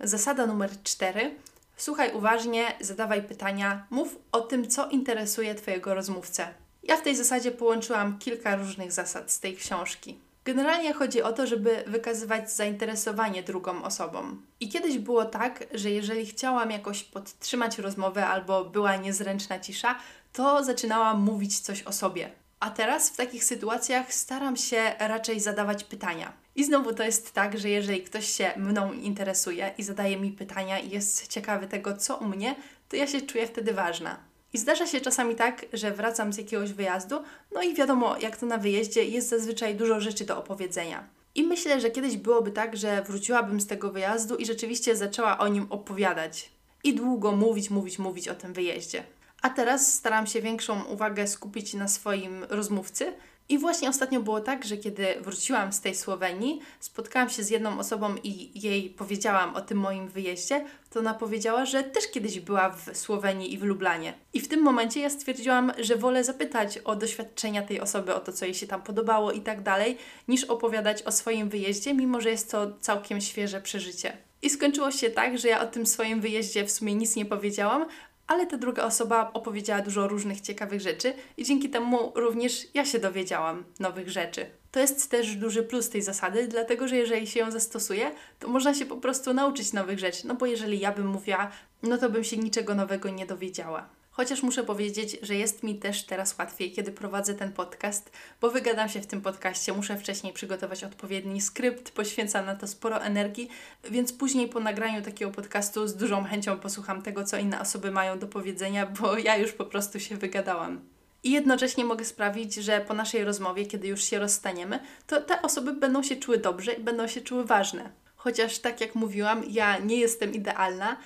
Zasada 0.00 0.46
numer 0.46 0.70
cztery. 0.82 1.34
Słuchaj 1.76 2.14
uważnie, 2.14 2.72
zadawaj 2.80 3.22
pytania, 3.22 3.86
mów 3.90 4.18
o 4.32 4.40
tym, 4.40 4.68
co 4.68 4.88
interesuje 4.88 5.54
Twojego 5.54 5.94
rozmówcę. 5.94 6.48
Ja 6.82 6.96
w 6.96 7.02
tej 7.02 7.16
zasadzie 7.16 7.50
połączyłam 7.52 8.18
kilka 8.18 8.56
różnych 8.56 8.92
zasad 8.92 9.32
z 9.32 9.40
tej 9.40 9.56
książki. 9.56 10.18
Generalnie 10.44 10.94
chodzi 10.94 11.22
o 11.22 11.32
to, 11.32 11.46
żeby 11.46 11.84
wykazywać 11.86 12.52
zainteresowanie 12.52 13.42
drugą 13.42 13.82
osobą. 13.82 14.36
I 14.60 14.68
kiedyś 14.68 14.98
było 14.98 15.24
tak, 15.24 15.64
że 15.74 15.90
jeżeli 15.90 16.26
chciałam 16.26 16.70
jakoś 16.70 17.02
podtrzymać 17.02 17.78
rozmowę 17.78 18.26
albo 18.26 18.64
była 18.64 18.96
niezręczna 18.96 19.60
cisza, 19.60 19.96
to 20.32 20.64
zaczynałam 20.64 21.20
mówić 21.20 21.60
coś 21.60 21.82
o 21.82 21.92
sobie. 21.92 22.30
A 22.60 22.70
teraz 22.70 23.10
w 23.10 23.16
takich 23.16 23.44
sytuacjach 23.44 24.14
staram 24.14 24.56
się 24.56 24.92
raczej 24.98 25.40
zadawać 25.40 25.84
pytania. 25.84 26.32
I 26.56 26.64
znowu 26.64 26.94
to 26.94 27.02
jest 27.02 27.32
tak, 27.32 27.58
że 27.58 27.68
jeżeli 27.68 28.02
ktoś 28.02 28.26
się 28.28 28.50
mną 28.56 28.92
interesuje 28.92 29.74
i 29.78 29.82
zadaje 29.82 30.16
mi 30.16 30.32
pytania 30.32 30.78
i 30.78 30.90
jest 30.90 31.28
ciekawy 31.28 31.66
tego, 31.66 31.96
co 31.96 32.16
u 32.16 32.24
mnie, 32.24 32.54
to 32.88 32.96
ja 32.96 33.06
się 33.06 33.20
czuję 33.20 33.46
wtedy 33.46 33.72
ważna. 33.72 34.16
I 34.52 34.58
zdarza 34.58 34.86
się 34.86 35.00
czasami 35.00 35.34
tak, 35.34 35.66
że 35.72 35.92
wracam 35.92 36.32
z 36.32 36.36
jakiegoś 36.36 36.72
wyjazdu, 36.72 37.22
no 37.54 37.62
i 37.62 37.74
wiadomo, 37.74 38.16
jak 38.18 38.36
to 38.36 38.46
na 38.46 38.58
wyjeździe, 38.58 39.04
jest 39.04 39.28
zazwyczaj 39.28 39.74
dużo 39.74 40.00
rzeczy 40.00 40.24
do 40.24 40.38
opowiedzenia. 40.38 41.04
I 41.34 41.42
myślę, 41.42 41.80
że 41.80 41.90
kiedyś 41.90 42.16
byłoby 42.16 42.50
tak, 42.50 42.76
że 42.76 43.02
wróciłabym 43.02 43.60
z 43.60 43.66
tego 43.66 43.90
wyjazdu 43.90 44.36
i 44.36 44.46
rzeczywiście 44.46 44.96
zaczęła 44.96 45.38
o 45.38 45.48
nim 45.48 45.66
opowiadać. 45.70 46.50
I 46.84 46.94
długo 46.94 47.32
mówić, 47.32 47.70
mówić, 47.70 47.98
mówić 47.98 48.28
o 48.28 48.34
tym 48.34 48.52
wyjeździe. 48.52 49.04
A 49.42 49.50
teraz 49.50 49.94
staram 49.94 50.26
się 50.26 50.42
większą 50.42 50.84
uwagę 50.84 51.26
skupić 51.26 51.74
na 51.74 51.88
swoim 51.88 52.44
rozmówcy, 52.44 53.12
i 53.50 53.58
właśnie 53.58 53.88
ostatnio 53.88 54.20
było 54.20 54.40
tak, 54.40 54.64
że 54.64 54.76
kiedy 54.76 55.06
wróciłam 55.20 55.72
z 55.72 55.80
tej 55.80 55.94
Słowenii, 55.94 56.60
spotkałam 56.80 57.30
się 57.30 57.42
z 57.42 57.50
jedną 57.50 57.78
osobą 57.78 58.14
i 58.22 58.60
jej 58.62 58.90
powiedziałam 58.90 59.56
o 59.56 59.60
tym 59.60 59.78
moim 59.78 60.08
wyjeździe, 60.08 60.64
to 60.90 61.00
ona 61.00 61.14
powiedziała, 61.14 61.66
że 61.66 61.82
też 61.84 62.10
kiedyś 62.10 62.40
była 62.40 62.70
w 62.70 62.96
Słowenii 62.96 63.54
i 63.54 63.58
w 63.58 63.62
Lublanie. 63.62 64.14
I 64.32 64.40
w 64.40 64.48
tym 64.48 64.62
momencie 64.62 65.00
ja 65.00 65.10
stwierdziłam, 65.10 65.72
że 65.78 65.96
wolę 65.96 66.24
zapytać 66.24 66.78
o 66.78 66.96
doświadczenia 66.96 67.62
tej 67.62 67.80
osoby, 67.80 68.14
o 68.14 68.20
to, 68.20 68.32
co 68.32 68.44
jej 68.44 68.54
się 68.54 68.66
tam 68.66 68.82
podobało 68.82 69.32
i 69.32 69.40
tak 69.40 69.62
dalej, 69.62 69.96
niż 70.28 70.44
opowiadać 70.44 71.02
o 71.02 71.12
swoim 71.12 71.48
wyjeździe, 71.48 71.94
mimo 71.94 72.20
że 72.20 72.30
jest 72.30 72.50
to 72.50 72.72
całkiem 72.80 73.20
świeże 73.20 73.60
przeżycie. 73.60 74.16
I 74.42 74.50
skończyło 74.50 74.90
się 74.90 75.10
tak, 75.10 75.38
że 75.38 75.48
ja 75.48 75.60
o 75.62 75.66
tym 75.66 75.86
swoim 75.86 76.20
wyjeździe 76.20 76.64
w 76.64 76.70
sumie 76.70 76.94
nic 76.94 77.16
nie 77.16 77.26
powiedziałam, 77.26 77.86
ale 78.30 78.46
ta 78.46 78.58
druga 78.58 78.84
osoba 78.84 79.30
opowiedziała 79.34 79.82
dużo 79.82 80.08
różnych 80.08 80.40
ciekawych 80.40 80.80
rzeczy 80.80 81.12
i 81.36 81.44
dzięki 81.44 81.70
temu 81.70 82.12
również 82.14 82.66
ja 82.74 82.84
się 82.84 82.98
dowiedziałam 82.98 83.64
nowych 83.80 84.10
rzeczy. 84.10 84.46
To 84.70 84.80
jest 84.80 85.10
też 85.10 85.36
duży 85.36 85.62
plus 85.62 85.88
tej 85.88 86.02
zasady, 86.02 86.48
dlatego 86.48 86.88
że 86.88 86.96
jeżeli 86.96 87.26
się 87.26 87.40
ją 87.40 87.50
zastosuje, 87.50 88.10
to 88.38 88.48
można 88.48 88.74
się 88.74 88.86
po 88.86 88.96
prostu 88.96 89.34
nauczyć 89.34 89.72
nowych 89.72 89.98
rzeczy. 89.98 90.26
No 90.26 90.34
bo 90.34 90.46
jeżeli 90.46 90.80
ja 90.80 90.92
bym 90.92 91.06
mówiła, 91.06 91.50
no 91.82 91.98
to 91.98 92.10
bym 92.10 92.24
się 92.24 92.36
niczego 92.36 92.74
nowego 92.74 93.08
nie 93.08 93.26
dowiedziała. 93.26 93.88
Chociaż 94.20 94.42
muszę 94.42 94.64
powiedzieć, 94.64 95.18
że 95.22 95.34
jest 95.34 95.62
mi 95.62 95.74
też 95.74 96.02
teraz 96.02 96.38
łatwiej, 96.38 96.72
kiedy 96.72 96.92
prowadzę 96.92 97.34
ten 97.34 97.52
podcast, 97.52 98.10
bo 98.40 98.50
wygadam 98.50 98.88
się 98.88 99.00
w 99.00 99.06
tym 99.06 99.20
podcaście, 99.20 99.72
muszę 99.72 99.96
wcześniej 99.96 100.32
przygotować 100.32 100.84
odpowiedni 100.84 101.40
skrypt, 101.40 101.90
poświęcam 101.90 102.46
na 102.46 102.54
to 102.54 102.66
sporo 102.66 103.02
energii, 103.02 103.48
więc 103.90 104.12
później 104.12 104.48
po 104.48 104.60
nagraniu 104.60 105.02
takiego 105.02 105.30
podcastu 105.30 105.88
z 105.88 105.96
dużą 105.96 106.24
chęcią 106.24 106.58
posłucham 106.58 107.02
tego, 107.02 107.24
co 107.24 107.36
inne 107.36 107.60
osoby 107.60 107.90
mają 107.90 108.18
do 108.18 108.26
powiedzenia, 108.26 108.86
bo 108.86 109.18
ja 109.18 109.36
już 109.36 109.52
po 109.52 109.64
prostu 109.64 110.00
się 110.00 110.16
wygadałam. 110.16 110.80
I 111.24 111.30
jednocześnie 111.30 111.84
mogę 111.84 112.04
sprawić, 112.04 112.54
że 112.54 112.80
po 112.80 112.94
naszej 112.94 113.24
rozmowie, 113.24 113.66
kiedy 113.66 113.88
już 113.88 114.02
się 114.02 114.18
rozstaniemy, 114.18 114.80
to 115.06 115.20
te 115.20 115.42
osoby 115.42 115.72
będą 115.72 116.02
się 116.02 116.16
czuły 116.16 116.38
dobrze 116.38 116.72
i 116.72 116.82
będą 116.82 117.06
się 117.06 117.20
czuły 117.20 117.44
ważne. 117.44 117.90
Chociaż 118.16 118.58
tak 118.58 118.80
jak 118.80 118.94
mówiłam, 118.94 119.42
ja 119.48 119.78
nie 119.78 119.96
jestem 119.96 120.34
idealna, 120.34 120.96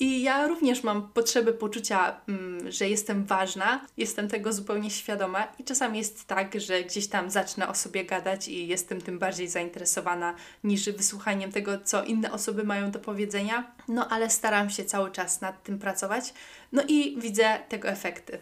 i 0.00 0.22
ja 0.22 0.46
również 0.46 0.82
mam 0.82 1.08
potrzebę 1.08 1.52
poczucia, 1.52 2.20
mm, 2.28 2.72
że 2.72 2.88
jestem 2.88 3.24
ważna, 3.24 3.86
jestem 3.96 4.28
tego 4.28 4.52
zupełnie 4.52 4.90
świadoma 4.90 5.52
i 5.58 5.64
czasami 5.64 5.98
jest 5.98 6.24
tak, 6.24 6.60
że 6.60 6.82
gdzieś 6.82 7.06
tam 7.06 7.30
zacznę 7.30 7.68
o 7.68 7.74
sobie 7.74 8.04
gadać 8.04 8.48
i 8.48 8.66
jestem 8.66 9.00
tym 9.00 9.18
bardziej 9.18 9.48
zainteresowana 9.48 10.34
niż 10.64 10.90
wysłuchaniem 10.90 11.52
tego, 11.52 11.78
co 11.84 12.04
inne 12.04 12.32
osoby 12.32 12.64
mają 12.64 12.90
do 12.90 12.98
powiedzenia. 12.98 13.74
No 13.88 14.08
ale 14.08 14.30
staram 14.30 14.70
się 14.70 14.84
cały 14.84 15.10
czas 15.10 15.40
nad 15.40 15.62
tym 15.62 15.78
pracować, 15.78 16.34
no 16.72 16.82
i 16.88 17.20
widzę 17.20 17.58
tego 17.68 17.88
efekty. 17.88 18.38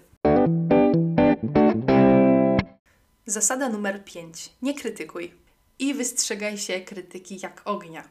Zasada 3.27 3.69
numer 3.69 4.05
5. 4.05 4.51
Nie 4.63 4.75
krytykuj. 4.75 5.43
i 5.79 5.95
wystrzegaj 5.95 6.59
się 6.59 6.81
krytyki 6.81 7.39
jak 7.43 7.63
ognia. 7.65 8.05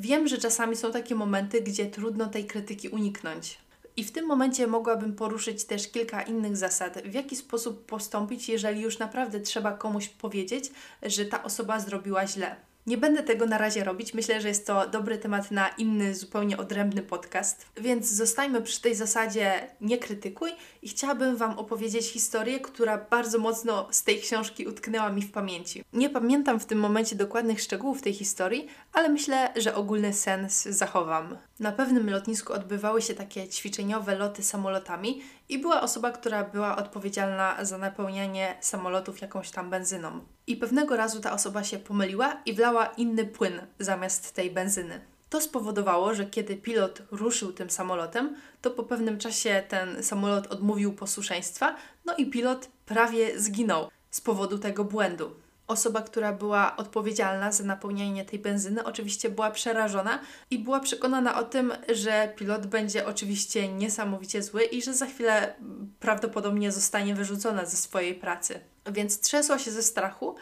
Wiem, 0.00 0.28
że 0.28 0.38
czasami 0.38 0.76
są 0.76 0.92
takie 0.92 1.14
momenty, 1.14 1.60
gdzie 1.60 1.86
trudno 1.86 2.26
tej 2.26 2.46
krytyki 2.46 2.88
uniknąć. 2.88 3.58
I 3.96 4.04
w 4.04 4.12
tym 4.12 4.26
momencie 4.26 4.66
mogłabym 4.66 5.14
poruszyć 5.16 5.64
też 5.64 5.90
kilka 5.90 6.22
innych 6.22 6.56
zasad, 6.56 7.02
w 7.02 7.14
jaki 7.14 7.36
sposób 7.36 7.86
postąpić, 7.86 8.48
jeżeli 8.48 8.80
już 8.80 8.98
naprawdę 8.98 9.40
trzeba 9.40 9.72
komuś 9.72 10.08
powiedzieć, 10.08 10.70
że 11.02 11.24
ta 11.24 11.42
osoba 11.42 11.80
zrobiła 11.80 12.26
źle. 12.26 12.56
Nie 12.90 12.98
będę 12.98 13.22
tego 13.22 13.46
na 13.46 13.58
razie 13.58 13.84
robić. 13.84 14.14
Myślę, 14.14 14.40
że 14.40 14.48
jest 14.48 14.66
to 14.66 14.88
dobry 14.88 15.18
temat 15.18 15.50
na 15.50 15.68
inny, 15.68 16.14
zupełnie 16.14 16.56
odrębny 16.56 17.02
podcast. 17.02 17.66
Więc 17.76 18.10
zostajmy 18.10 18.62
przy 18.62 18.80
tej 18.80 18.94
zasadzie 18.94 19.68
nie 19.80 19.98
krytykuj 19.98 20.50
i 20.82 20.88
chciałabym 20.88 21.36
Wam 21.36 21.58
opowiedzieć 21.58 22.06
historię, 22.06 22.60
która 22.60 22.98
bardzo 23.10 23.38
mocno 23.38 23.88
z 23.90 24.04
tej 24.04 24.20
książki 24.20 24.66
utknęła 24.66 25.10
mi 25.10 25.22
w 25.22 25.32
pamięci. 25.32 25.84
Nie 25.92 26.10
pamiętam 26.10 26.60
w 26.60 26.66
tym 26.66 26.78
momencie 26.78 27.16
dokładnych 27.16 27.60
szczegółów 27.60 28.02
tej 28.02 28.12
historii, 28.12 28.66
ale 28.92 29.08
myślę, 29.08 29.52
że 29.56 29.74
ogólny 29.74 30.12
sens 30.12 30.62
zachowam. 30.62 31.36
Na 31.60 31.72
pewnym 31.72 32.10
lotnisku 32.10 32.52
odbywały 32.52 33.02
się 33.02 33.14
takie 33.14 33.48
ćwiczeniowe 33.48 34.16
loty 34.16 34.42
samolotami 34.42 35.22
i 35.50 35.58
była 35.58 35.82
osoba, 35.82 36.10
która 36.10 36.44
była 36.44 36.76
odpowiedzialna 36.76 37.64
za 37.64 37.78
napełnianie 37.78 38.56
samolotów 38.60 39.20
jakąś 39.20 39.50
tam 39.50 39.70
benzyną. 39.70 40.20
I 40.46 40.56
pewnego 40.56 40.96
razu 40.96 41.20
ta 41.20 41.32
osoba 41.32 41.64
się 41.64 41.78
pomyliła 41.78 42.36
i 42.46 42.54
wlała 42.54 42.86
inny 42.86 43.24
płyn 43.24 43.60
zamiast 43.78 44.34
tej 44.34 44.50
benzyny. 44.50 45.00
To 45.30 45.40
spowodowało, 45.40 46.14
że 46.14 46.26
kiedy 46.26 46.56
pilot 46.56 47.02
ruszył 47.10 47.52
tym 47.52 47.70
samolotem, 47.70 48.36
to 48.62 48.70
po 48.70 48.82
pewnym 48.82 49.18
czasie 49.18 49.62
ten 49.68 50.02
samolot 50.02 50.46
odmówił 50.46 50.92
posłuszeństwa, 50.92 51.76
no 52.04 52.16
i 52.16 52.26
pilot 52.26 52.68
prawie 52.86 53.40
zginął 53.40 53.90
z 54.10 54.20
powodu 54.20 54.58
tego 54.58 54.84
błędu. 54.84 55.30
Osoba, 55.70 56.02
która 56.02 56.32
była 56.32 56.76
odpowiedzialna 56.76 57.52
za 57.52 57.64
napełnianie 57.64 58.24
tej 58.24 58.38
benzyny, 58.38 58.84
oczywiście 58.84 59.30
była 59.30 59.50
przerażona 59.50 60.18
i 60.50 60.58
była 60.58 60.80
przekonana 60.80 61.38
o 61.38 61.42
tym, 61.42 61.72
że 61.94 62.32
pilot 62.36 62.66
będzie 62.66 63.06
oczywiście 63.06 63.72
niesamowicie 63.72 64.42
zły 64.42 64.62
i 64.62 64.82
że 64.82 64.94
za 64.94 65.06
chwilę 65.06 65.54
prawdopodobnie 66.00 66.72
zostanie 66.72 67.14
wyrzucona 67.14 67.64
ze 67.64 67.76
swojej 67.76 68.14
pracy. 68.14 68.60
Więc 68.92 69.20
trzęsła 69.20 69.58
się 69.58 69.70
ze 69.70 69.82
strachu, 69.82 70.34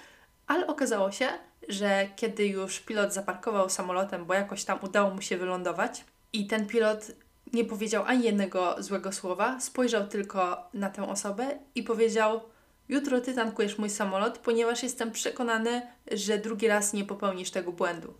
ale 0.46 0.66
okazało 0.66 1.12
się, 1.12 1.28
że 1.68 2.08
kiedy 2.16 2.46
już 2.46 2.80
pilot 2.80 3.12
zaparkował 3.12 3.70
samolotem, 3.70 4.24
bo 4.24 4.34
jakoś 4.34 4.64
tam 4.64 4.78
udało 4.82 5.10
mu 5.10 5.22
się 5.22 5.36
wylądować, 5.36 6.04
i 6.32 6.46
ten 6.46 6.66
pilot 6.66 7.10
nie 7.52 7.64
powiedział 7.64 8.04
ani 8.06 8.24
jednego 8.24 8.76
złego 8.78 9.12
słowa, 9.12 9.60
spojrzał 9.60 10.06
tylko 10.06 10.68
na 10.74 10.90
tę 10.90 11.08
osobę 11.08 11.58
i 11.74 11.82
powiedział: 11.82 12.40
Jutro 12.88 13.20
ty 13.20 13.34
tankujesz 13.34 13.78
mój 13.78 13.90
samolot, 13.90 14.38
ponieważ 14.38 14.82
jestem 14.82 15.10
przekonany, 15.10 15.82
że 16.12 16.38
drugi 16.38 16.68
raz 16.68 16.92
nie 16.92 17.04
popełnisz 17.04 17.50
tego 17.50 17.72
błędu. 17.72 18.14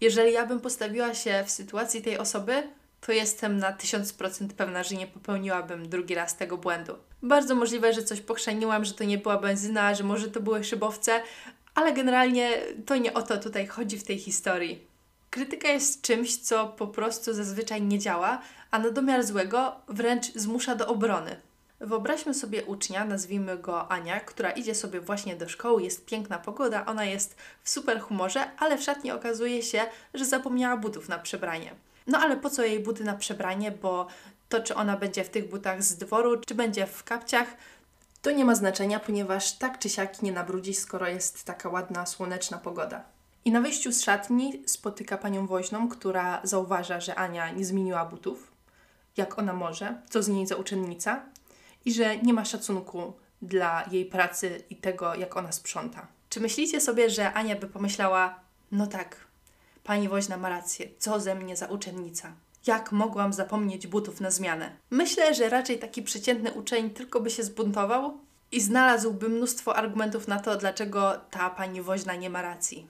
Jeżeli 0.00 0.32
ja 0.32 0.46
bym 0.46 0.60
postawiła 0.60 1.14
się 1.14 1.44
w 1.46 1.50
sytuacji 1.50 2.02
tej 2.02 2.18
osoby, 2.18 2.62
to 3.00 3.12
jestem 3.12 3.58
na 3.58 3.72
1000% 3.72 4.48
pewna, 4.48 4.82
że 4.82 4.94
nie 4.94 5.06
popełniłabym 5.06 5.88
drugi 5.88 6.14
raz 6.14 6.36
tego 6.36 6.58
błędu. 6.58 6.92
Bardzo 7.22 7.54
możliwe, 7.54 7.92
że 7.92 8.02
coś 8.02 8.20
pochrzaniłam, 8.20 8.84
że 8.84 8.94
to 8.94 9.04
nie 9.04 9.18
była 9.18 9.38
benzyna, 9.38 9.94
że 9.94 10.04
może 10.04 10.30
to 10.30 10.40
były 10.40 10.64
szybowce, 10.64 11.22
ale 11.74 11.92
generalnie 11.92 12.50
to 12.86 12.96
nie 12.96 13.14
o 13.14 13.22
to 13.22 13.36
tutaj 13.36 13.66
chodzi 13.66 13.98
w 13.98 14.04
tej 14.04 14.18
historii. 14.18 14.86
Krytyka 15.30 15.68
jest 15.68 16.02
czymś, 16.02 16.36
co 16.36 16.68
po 16.68 16.86
prostu 16.86 17.34
zazwyczaj 17.34 17.82
nie 17.82 17.98
działa, 17.98 18.42
a 18.70 18.78
na 18.78 18.90
domiar 18.90 19.24
złego 19.24 19.76
wręcz 19.88 20.32
zmusza 20.32 20.74
do 20.74 20.86
obrony. 20.86 21.36
Wyobraźmy 21.80 22.34
sobie 22.34 22.64
ucznia, 22.64 23.04
nazwijmy 23.04 23.58
go 23.58 23.92
Ania, 23.92 24.20
która 24.20 24.50
idzie 24.50 24.74
sobie 24.74 25.00
właśnie 25.00 25.36
do 25.36 25.48
szkoły, 25.48 25.82
jest 25.82 26.06
piękna 26.06 26.38
pogoda, 26.38 26.86
ona 26.86 27.04
jest 27.04 27.36
w 27.62 27.70
super 27.70 28.00
humorze, 28.00 28.50
ale 28.58 28.78
w 28.78 28.82
szatni 28.82 29.10
okazuje 29.10 29.62
się, 29.62 29.80
że 30.14 30.24
zapomniała 30.24 30.76
butów 30.76 31.08
na 31.08 31.18
przebranie. 31.18 31.74
No 32.06 32.18
ale 32.18 32.36
po 32.36 32.50
co 32.50 32.62
jej 32.62 32.80
buty 32.80 33.04
na 33.04 33.14
przebranie, 33.14 33.70
bo 33.70 34.06
to 34.48 34.60
czy 34.60 34.74
ona 34.74 34.96
będzie 34.96 35.24
w 35.24 35.30
tych 35.30 35.48
butach 35.48 35.82
z 35.82 35.96
dworu, 35.96 36.40
czy 36.46 36.54
będzie 36.54 36.86
w 36.86 37.04
kapciach, 37.04 37.48
to 38.22 38.30
nie 38.30 38.44
ma 38.44 38.54
znaczenia, 38.54 39.00
ponieważ 39.00 39.52
tak 39.52 39.78
czy 39.78 39.88
siak 39.88 40.22
nie 40.22 40.32
nabrudzi, 40.32 40.74
skoro 40.74 41.08
jest 41.08 41.44
taka 41.44 41.68
ładna, 41.68 42.06
słoneczna 42.06 42.58
pogoda. 42.58 43.04
I 43.44 43.52
na 43.52 43.60
wyjściu 43.60 43.92
z 43.92 44.02
szatni 44.02 44.62
spotyka 44.66 45.18
panią 45.18 45.46
woźną, 45.46 45.88
która 45.88 46.40
zauważa, 46.44 47.00
że 47.00 47.14
Ania 47.14 47.50
nie 47.50 47.64
zmieniła 47.64 48.04
butów, 48.04 48.52
jak 49.16 49.38
ona 49.38 49.52
może, 49.52 50.00
co 50.10 50.22
z 50.22 50.28
niej 50.28 50.46
za 50.46 50.56
uczennica, 50.56 51.22
i 51.84 51.92
że 51.92 52.16
nie 52.16 52.32
ma 52.32 52.44
szacunku 52.44 53.12
dla 53.42 53.84
jej 53.90 54.06
pracy 54.06 54.62
i 54.70 54.76
tego, 54.76 55.14
jak 55.14 55.36
ona 55.36 55.52
sprząta. 55.52 56.06
Czy 56.28 56.40
myślicie 56.40 56.80
sobie, 56.80 57.10
że 57.10 57.32
Ania 57.32 57.56
by 57.56 57.66
pomyślała, 57.66 58.40
no 58.72 58.86
tak, 58.86 59.16
pani 59.84 60.08
woźna 60.08 60.36
ma 60.36 60.48
rację, 60.48 60.88
co 60.98 61.20
ze 61.20 61.34
mnie 61.34 61.56
za 61.56 61.66
uczennica? 61.66 62.32
Jak 62.66 62.92
mogłam 62.92 63.32
zapomnieć 63.32 63.86
butów 63.86 64.20
na 64.20 64.30
zmianę? 64.30 64.76
Myślę, 64.90 65.34
że 65.34 65.48
raczej 65.48 65.78
taki 65.78 66.02
przeciętny 66.02 66.52
uczeń 66.52 66.90
tylko 66.90 67.20
by 67.20 67.30
się 67.30 67.42
zbuntował 67.42 68.18
i 68.52 68.60
znalazłby 68.60 69.28
mnóstwo 69.28 69.76
argumentów 69.76 70.28
na 70.28 70.38
to, 70.38 70.56
dlaczego 70.56 71.12
ta 71.30 71.50
pani 71.50 71.82
woźna 71.82 72.14
nie 72.14 72.30
ma 72.30 72.42
racji. 72.42 72.86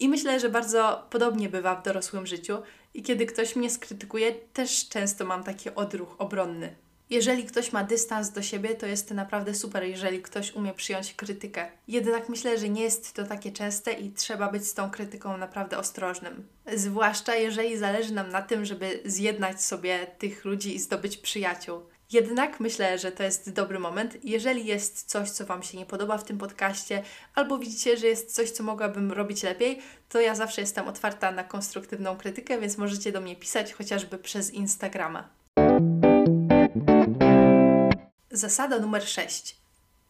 I 0.00 0.08
myślę, 0.08 0.40
że 0.40 0.48
bardzo 0.48 1.06
podobnie 1.10 1.48
bywa 1.48 1.74
w 1.74 1.82
dorosłym 1.82 2.26
życiu 2.26 2.58
i 2.94 3.02
kiedy 3.02 3.26
ktoś 3.26 3.56
mnie 3.56 3.70
skrytykuje, 3.70 4.32
też 4.32 4.88
często 4.88 5.24
mam 5.24 5.44
taki 5.44 5.74
odruch 5.74 6.14
obronny. 6.18 6.74
Jeżeli 7.10 7.44
ktoś 7.44 7.72
ma 7.72 7.84
dystans 7.84 8.30
do 8.30 8.42
siebie, 8.42 8.74
to 8.74 8.86
jest 8.86 9.10
naprawdę 9.10 9.54
super, 9.54 9.84
jeżeli 9.84 10.22
ktoś 10.22 10.52
umie 10.52 10.74
przyjąć 10.74 11.14
krytykę. 11.14 11.70
Jednak 11.88 12.28
myślę, 12.28 12.58
że 12.58 12.68
nie 12.68 12.82
jest 12.82 13.12
to 13.12 13.24
takie 13.24 13.52
częste 13.52 13.92
i 13.92 14.12
trzeba 14.12 14.52
być 14.52 14.66
z 14.66 14.74
tą 14.74 14.90
krytyką 14.90 15.38
naprawdę 15.38 15.78
ostrożnym. 15.78 16.48
Zwłaszcza 16.74 17.34
jeżeli 17.34 17.78
zależy 17.78 18.14
nam 18.14 18.30
na 18.30 18.42
tym, 18.42 18.64
żeby 18.64 19.00
zjednać 19.04 19.62
sobie 19.62 20.06
tych 20.18 20.44
ludzi 20.44 20.74
i 20.74 20.78
zdobyć 20.78 21.16
przyjaciół. 21.16 21.80
Jednak 22.12 22.60
myślę, 22.60 22.98
że 22.98 23.12
to 23.12 23.22
jest 23.22 23.52
dobry 23.52 23.78
moment. 23.78 24.24
Jeżeli 24.24 24.66
jest 24.66 25.10
coś, 25.10 25.30
co 25.30 25.46
Wam 25.46 25.62
się 25.62 25.78
nie 25.78 25.86
podoba 25.86 26.18
w 26.18 26.24
tym 26.24 26.38
podcaście, 26.38 27.02
albo 27.34 27.58
widzicie, 27.58 27.96
że 27.96 28.06
jest 28.06 28.34
coś, 28.34 28.50
co 28.50 28.62
mogłabym 28.62 29.12
robić 29.12 29.42
lepiej, 29.42 29.78
to 30.08 30.20
ja 30.20 30.34
zawsze 30.34 30.60
jestem 30.60 30.88
otwarta 30.88 31.30
na 31.30 31.44
konstruktywną 31.44 32.16
krytykę, 32.16 32.60
więc 32.60 32.78
możecie 32.78 33.12
do 33.12 33.20
mnie 33.20 33.36
pisać 33.36 33.72
chociażby 33.72 34.18
przez 34.18 34.50
Instagrama. 34.50 35.37
Zasada 38.30 38.78
numer 38.78 39.08
6. 39.08 39.56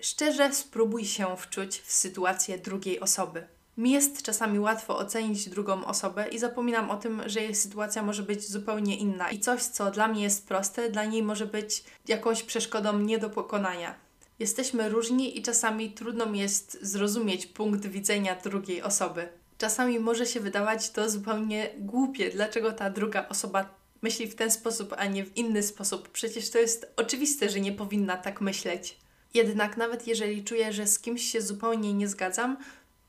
Szczerze 0.00 0.54
spróbuj 0.54 1.04
się 1.04 1.36
wczuć 1.36 1.78
w 1.80 1.92
sytuację 1.92 2.58
drugiej 2.58 3.00
osoby. 3.00 3.46
Mi 3.76 3.90
jest 3.90 4.22
czasami 4.22 4.58
łatwo 4.58 4.98
ocenić 4.98 5.48
drugą 5.48 5.84
osobę 5.84 6.28
i 6.28 6.38
zapominam 6.38 6.90
o 6.90 6.96
tym, 6.96 7.22
że 7.26 7.40
jej 7.40 7.54
sytuacja 7.54 8.02
może 8.02 8.22
być 8.22 8.48
zupełnie 8.48 8.96
inna 8.96 9.30
i 9.30 9.38
coś, 9.40 9.62
co 9.62 9.90
dla 9.90 10.08
mnie 10.08 10.22
jest 10.22 10.48
proste, 10.48 10.90
dla 10.90 11.04
niej 11.04 11.22
może 11.22 11.46
być 11.46 11.84
jakąś 12.08 12.42
przeszkodą 12.42 12.98
nie 12.98 13.18
do 13.18 13.30
pokonania. 13.30 13.94
Jesteśmy 14.38 14.88
różni 14.88 15.38
i 15.38 15.42
czasami 15.42 15.92
trudno 15.92 16.26
mi 16.26 16.38
jest 16.38 16.78
zrozumieć 16.82 17.46
punkt 17.46 17.86
widzenia 17.86 18.36
drugiej 18.44 18.82
osoby. 18.82 19.28
Czasami 19.58 19.98
może 19.98 20.26
się 20.26 20.40
wydawać 20.40 20.90
to 20.90 21.10
zupełnie 21.10 21.70
głupie, 21.78 22.30
dlaczego 22.30 22.72
ta 22.72 22.90
druga 22.90 23.28
osoba 23.28 23.77
myśli 24.02 24.26
w 24.26 24.34
ten 24.34 24.50
sposób, 24.50 24.94
a 24.98 25.06
nie 25.06 25.24
w 25.24 25.36
inny 25.36 25.62
sposób. 25.62 26.08
Przecież 26.08 26.50
to 26.50 26.58
jest 26.58 26.92
oczywiste, 26.96 27.48
że 27.48 27.60
nie 27.60 27.72
powinna 27.72 28.16
tak 28.16 28.40
myśleć. 28.40 28.98
Jednak 29.34 29.76
nawet 29.76 30.06
jeżeli 30.06 30.44
czuję, 30.44 30.72
że 30.72 30.86
z 30.86 30.98
kimś 30.98 31.32
się 31.32 31.42
zupełnie 31.42 31.94
nie 31.94 32.08
zgadzam, 32.08 32.56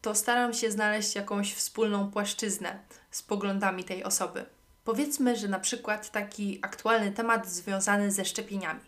to 0.02 0.16
staram 0.16 0.54
się 0.54 0.72
znaleźć 0.72 1.16
jakąś 1.16 1.54
wspólną 1.54 2.12
płaszczyznę 2.12 2.80
z 3.12 3.22
poglądami 3.22 3.84
tej 3.84 4.04
osoby. 4.04 4.46
Powiedzmy, 4.84 5.36
że 5.36 5.48
na 5.48 5.60
przykład 5.60 6.12
taki 6.12 6.60
aktualny 6.62 7.12
temat 7.12 7.48
związany 7.50 8.12
ze 8.12 8.26
szczepieniami. 8.26 8.82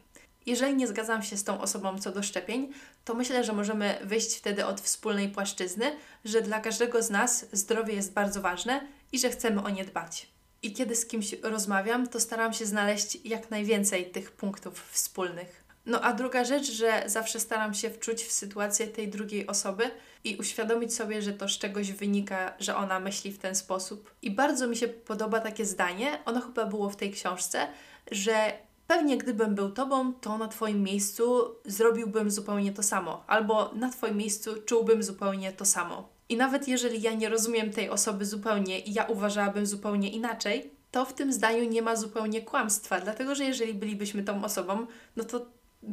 Jeżeli 0.46 0.76
nie 0.76 0.88
zgadzam 0.88 1.24
się 1.24 1.38
z 1.38 1.44
tą 1.44 1.62
osobą 1.62 2.00
co 2.00 2.12
do 2.12 2.24
szczepień, 2.24 2.72
to 3.06 3.14
myślę, 3.14 3.44
że 3.44 3.54
możemy 3.54 3.98
wyjść 4.04 4.38
wtedy 4.38 4.66
od 4.66 4.82
wspólnej 4.82 5.30
płaszczyzny, 5.30 5.96
że 6.26 6.42
dla 6.42 6.60
każdego 6.60 7.04
z 7.04 7.10
nas 7.10 7.46
zdrowie 7.52 7.94
jest 7.94 8.14
bardzo 8.14 8.42
ważne 8.42 8.88
i 9.12 9.20
że 9.20 9.30
chcemy 9.30 9.64
o 9.64 9.70
nie 9.70 9.86
dbać. 9.86 10.28
I 10.64 10.74
kiedy 10.74 10.96
z 10.96 11.06
kimś 11.06 11.36
rozmawiam, 11.44 12.08
to 12.08 12.20
staram 12.20 12.54
się 12.54 12.66
znaleźć 12.66 13.18
jak 13.26 13.52
najwięcej 13.52 14.12
tych 14.12 14.32
punktów 14.32 14.88
wspólnych. 14.92 15.64
No 15.86 16.02
a 16.02 16.14
druga 16.14 16.44
rzecz, 16.44 16.72
że 16.72 17.04
zawsze 17.06 17.40
staram 17.40 17.74
się 17.74 17.90
wczuć 17.90 18.24
w 18.24 18.32
sytuację 18.32 18.88
tej 18.88 19.08
drugiej 19.08 19.48
osoby 19.48 19.92
i 20.24 20.38
uświadomić 20.38 20.96
sobie, 20.96 21.22
że 21.22 21.34
to 21.34 21.50
z 21.50 21.58
czegoś 21.58 21.92
wynika, 21.92 22.54
że 22.60 22.76
ona 22.76 23.00
myśli 23.00 23.32
w 23.32 23.40
ten 23.40 23.56
sposób. 23.56 24.14
I 24.22 24.32
bardzo 24.32 24.68
mi 24.68 24.78
się 24.78 24.88
podoba 24.88 25.40
takie 25.40 25.66
zdanie, 25.66 26.20
ono 26.26 26.42
chyba 26.42 26.66
było 26.66 26.90
w 26.90 26.96
tej 26.96 27.12
książce, 27.12 27.68
że 28.12 28.54
pewnie 28.88 29.18
gdybym 29.18 29.56
był 29.56 29.72
tobą, 29.72 30.14
to 30.14 30.38
na 30.38 30.48
twoim 30.48 30.84
miejscu 30.84 31.56
zrobiłbym 31.66 32.32
zupełnie 32.32 32.72
to 32.72 32.84
samo, 32.84 33.24
albo 33.28 33.72
na 33.74 33.90
twoim 33.90 34.18
miejscu 34.18 34.62
czułbym 34.66 35.04
zupełnie 35.04 35.54
to 35.54 35.66
samo. 35.66 36.10
I 36.32 36.38
nawet 36.38 36.68
jeżeli 36.68 37.02
ja 37.02 37.14
nie 37.14 37.30
rozumiem 37.30 37.72
tej 37.72 37.90
osoby 37.90 38.26
zupełnie 38.26 38.80
i 38.80 38.94
ja 38.94 39.06
uważałabym 39.06 39.66
zupełnie 39.66 40.12
inaczej, 40.12 40.72
to 40.92 41.06
w 41.06 41.14
tym 41.14 41.34
zdaniu 41.34 41.70
nie 41.70 41.82
ma 41.82 41.96
zupełnie 41.96 42.42
kłamstwa, 42.42 43.00
dlatego 43.02 43.36
że 43.36 43.44
jeżeli 43.44 43.74
bylibyśmy 43.74 44.24
tą 44.24 44.44
osobą, 44.44 44.86
no 45.16 45.24
to 45.24 45.46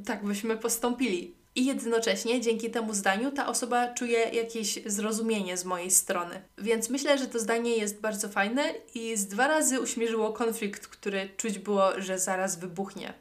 tak 0.05 0.25
byśmy 0.25 0.57
postąpili. 0.57 1.35
I 1.55 1.65
jednocześnie 1.65 2.41
dzięki 2.41 2.71
temu 2.71 2.95
zdaniu 2.95 3.33
ta 3.33 3.47
osoba 3.47 3.95
czuje 3.95 4.19
jakieś 4.19 4.79
zrozumienie 4.87 5.57
z 5.57 5.65
mojej 5.65 5.91
strony. 5.91 6.43
Więc 6.59 6.91
myślę, 6.91 7.19
że 7.19 7.27
to 7.27 7.39
zdanie 7.39 7.77
jest 7.77 8.01
bardzo 8.01 8.29
fajne 8.29 8.63
i 8.95 9.17
z 9.17 9.27
dwa 9.27 9.49
razy 9.49 9.81
uśmierzyło 9.81 10.33
konflikt, 10.33 10.87
który 10.87 11.29
czuć 11.37 11.59
było, 11.59 12.01
że 12.01 12.19
zaraz 12.19 12.59
wybuchnie. 12.59 13.15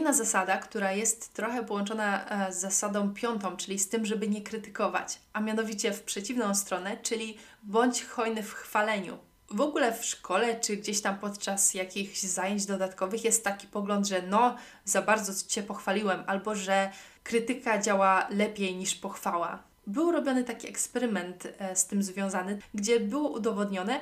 Kolejna 0.00 0.24
zasada, 0.24 0.58
która 0.58 0.92
jest 0.92 1.34
trochę 1.34 1.64
połączona 1.64 2.28
e, 2.28 2.52
z 2.52 2.60
zasadą 2.60 3.14
piątą, 3.14 3.56
czyli 3.56 3.78
z 3.78 3.88
tym, 3.88 4.06
żeby 4.06 4.28
nie 4.28 4.42
krytykować, 4.42 5.18
a 5.32 5.40
mianowicie 5.40 5.92
w 5.92 6.02
przeciwną 6.02 6.54
stronę, 6.54 6.96
czyli 6.96 7.38
bądź 7.62 8.04
hojny 8.04 8.42
w 8.42 8.52
chwaleniu. 8.52 9.18
W 9.50 9.60
ogóle 9.60 9.92
w 9.92 10.04
szkole, 10.04 10.60
czy 10.60 10.76
gdzieś 10.76 11.00
tam 11.00 11.18
podczas 11.18 11.74
jakichś 11.74 12.20
zajęć 12.20 12.66
dodatkowych 12.66 13.24
jest 13.24 13.44
taki 13.44 13.66
pogląd, 13.66 14.06
że 14.06 14.22
no, 14.22 14.56
za 14.84 15.02
bardzo 15.02 15.32
Cię 15.48 15.62
pochwaliłem, 15.62 16.24
albo 16.26 16.54
że 16.54 16.90
krytyka 17.24 17.78
działa 17.78 18.26
lepiej 18.30 18.76
niż 18.76 18.94
pochwała. 18.94 19.62
Był 19.86 20.12
robiony 20.12 20.44
taki 20.44 20.68
eksperyment 20.68 21.48
e, 21.58 21.76
z 21.76 21.86
tym 21.86 22.02
związany, 22.02 22.58
gdzie 22.74 23.00
było 23.00 23.28
udowodnione, 23.28 24.00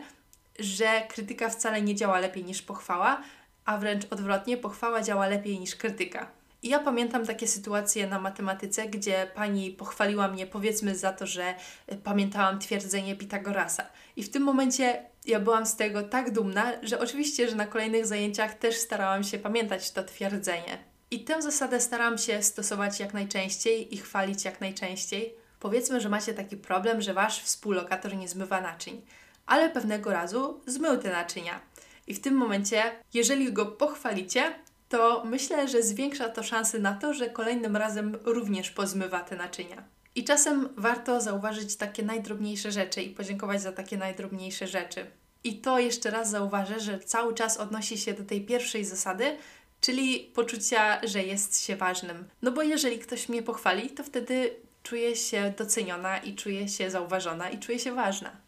że 0.58 1.02
krytyka 1.08 1.48
wcale 1.48 1.82
nie 1.82 1.94
działa 1.94 2.18
lepiej 2.18 2.44
niż 2.44 2.62
pochwała, 2.62 3.22
a 3.68 3.78
wręcz 3.78 4.06
odwrotnie, 4.10 4.56
pochwała 4.56 5.02
działa 5.02 5.26
lepiej 5.26 5.60
niż 5.60 5.76
krytyka. 5.76 6.30
I 6.62 6.68
ja 6.68 6.78
pamiętam 6.78 7.26
takie 7.26 7.48
sytuacje 7.48 8.06
na 8.06 8.18
matematyce, 8.18 8.88
gdzie 8.88 9.30
pani 9.34 9.70
pochwaliła 9.70 10.28
mnie 10.28 10.46
powiedzmy 10.46 10.96
za 10.96 11.12
to, 11.12 11.26
że 11.26 11.54
e, 11.86 11.96
pamiętałam 11.96 12.58
twierdzenie 12.58 13.16
Pitagorasa. 13.16 13.86
I 14.16 14.22
w 14.22 14.30
tym 14.30 14.42
momencie 14.42 15.02
ja 15.26 15.40
byłam 15.40 15.66
z 15.66 15.76
tego 15.76 16.02
tak 16.02 16.30
dumna, 16.30 16.72
że 16.82 17.00
oczywiście, 17.00 17.48
że 17.48 17.56
na 17.56 17.66
kolejnych 17.66 18.06
zajęciach 18.06 18.54
też 18.54 18.76
starałam 18.76 19.24
się 19.24 19.38
pamiętać 19.38 19.90
to 19.90 20.04
twierdzenie. 20.04 20.78
I 21.10 21.24
tę 21.24 21.42
zasadę 21.42 21.80
staram 21.80 22.18
się 22.18 22.42
stosować 22.42 23.00
jak 23.00 23.14
najczęściej 23.14 23.94
i 23.94 23.98
chwalić 23.98 24.44
jak 24.44 24.60
najczęściej. 24.60 25.34
Powiedzmy, 25.60 26.00
że 26.00 26.08
macie 26.08 26.34
taki 26.34 26.56
problem, 26.56 27.02
że 27.02 27.14
wasz 27.14 27.42
współlokator 27.42 28.16
nie 28.16 28.28
zmywa 28.28 28.60
naczyń, 28.60 29.02
ale 29.46 29.70
pewnego 29.70 30.12
razu 30.12 30.60
zmył 30.66 30.98
te 30.98 31.12
naczynia. 31.12 31.67
I 32.08 32.14
w 32.14 32.20
tym 32.20 32.34
momencie, 32.34 32.82
jeżeli 33.14 33.52
go 33.52 33.66
pochwalicie, 33.66 34.54
to 34.88 35.22
myślę, 35.24 35.68
że 35.68 35.82
zwiększa 35.82 36.28
to 36.28 36.42
szanse 36.42 36.78
na 36.78 36.94
to, 36.94 37.14
że 37.14 37.30
kolejnym 37.30 37.76
razem 37.76 38.18
również 38.24 38.70
pozmywa 38.70 39.20
te 39.20 39.36
naczynia. 39.36 39.84
I 40.14 40.24
czasem 40.24 40.68
warto 40.76 41.20
zauważyć 41.20 41.76
takie 41.76 42.02
najdrobniejsze 42.02 42.72
rzeczy 42.72 43.02
i 43.02 43.10
podziękować 43.10 43.62
za 43.62 43.72
takie 43.72 43.96
najdrobniejsze 43.96 44.66
rzeczy. 44.66 45.06
I 45.44 45.56
to 45.56 45.78
jeszcze 45.78 46.10
raz 46.10 46.30
zauważę, 46.30 46.80
że 46.80 46.98
cały 46.98 47.34
czas 47.34 47.56
odnosi 47.56 47.98
się 47.98 48.14
do 48.14 48.24
tej 48.24 48.40
pierwszej 48.40 48.84
zasady, 48.84 49.36
czyli 49.80 50.30
poczucia, 50.34 51.00
że 51.06 51.22
jest 51.22 51.64
się 51.64 51.76
ważnym. 51.76 52.24
No 52.42 52.52
bo 52.52 52.62
jeżeli 52.62 52.98
ktoś 52.98 53.28
mnie 53.28 53.42
pochwali, 53.42 53.90
to 53.90 54.04
wtedy 54.04 54.50
czuję 54.82 55.16
się 55.16 55.52
doceniona 55.58 56.18
i 56.18 56.34
czuję 56.34 56.68
się 56.68 56.90
zauważona 56.90 57.50
i 57.50 57.58
czuję 57.58 57.78
się 57.78 57.92
ważna. 57.92 58.47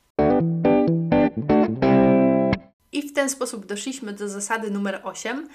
Ten 3.20 3.30
sposób 3.30 3.66
doszliśmy 3.66 4.12
do 4.12 4.28
zasady 4.28 4.70
numer 4.70 5.00
8. 5.04 5.48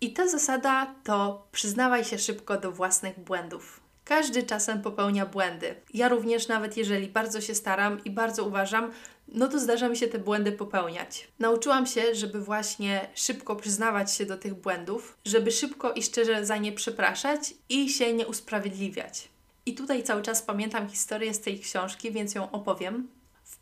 I 0.00 0.12
ta 0.12 0.28
zasada 0.28 0.94
to 1.04 1.46
przyznawaj 1.52 2.04
się 2.04 2.18
szybko 2.18 2.60
do 2.60 2.72
własnych 2.72 3.20
błędów. 3.20 3.80
Każdy 4.04 4.42
czasem 4.42 4.82
popełnia 4.82 5.26
błędy. 5.26 5.74
Ja 5.94 6.08
również, 6.08 6.48
nawet 6.48 6.76
jeżeli 6.76 7.08
bardzo 7.08 7.40
się 7.40 7.54
staram 7.54 8.04
i 8.04 8.10
bardzo 8.10 8.44
uważam, 8.44 8.90
no 9.28 9.48
to 9.48 9.58
zdarza 9.58 9.88
mi 9.88 9.96
się 9.96 10.08
te 10.08 10.18
błędy 10.18 10.52
popełniać. 10.52 11.28
Nauczyłam 11.38 11.86
się, 11.86 12.14
żeby 12.14 12.40
właśnie 12.40 13.08
szybko 13.14 13.56
przyznawać 13.56 14.14
się 14.14 14.26
do 14.26 14.36
tych 14.36 14.54
błędów, 14.54 15.18
żeby 15.24 15.50
szybko 15.50 15.92
i 15.92 16.02
szczerze 16.02 16.46
za 16.46 16.56
nie 16.56 16.72
przepraszać 16.72 17.54
i 17.68 17.88
się 17.88 18.12
nie 18.12 18.26
usprawiedliwiać. 18.26 19.28
I 19.66 19.74
tutaj 19.74 20.02
cały 20.02 20.22
czas 20.22 20.42
pamiętam 20.42 20.88
historię 20.88 21.34
z 21.34 21.40
tej 21.40 21.60
książki, 21.60 22.12
więc 22.12 22.34
ją 22.34 22.50
opowiem. 22.50 23.08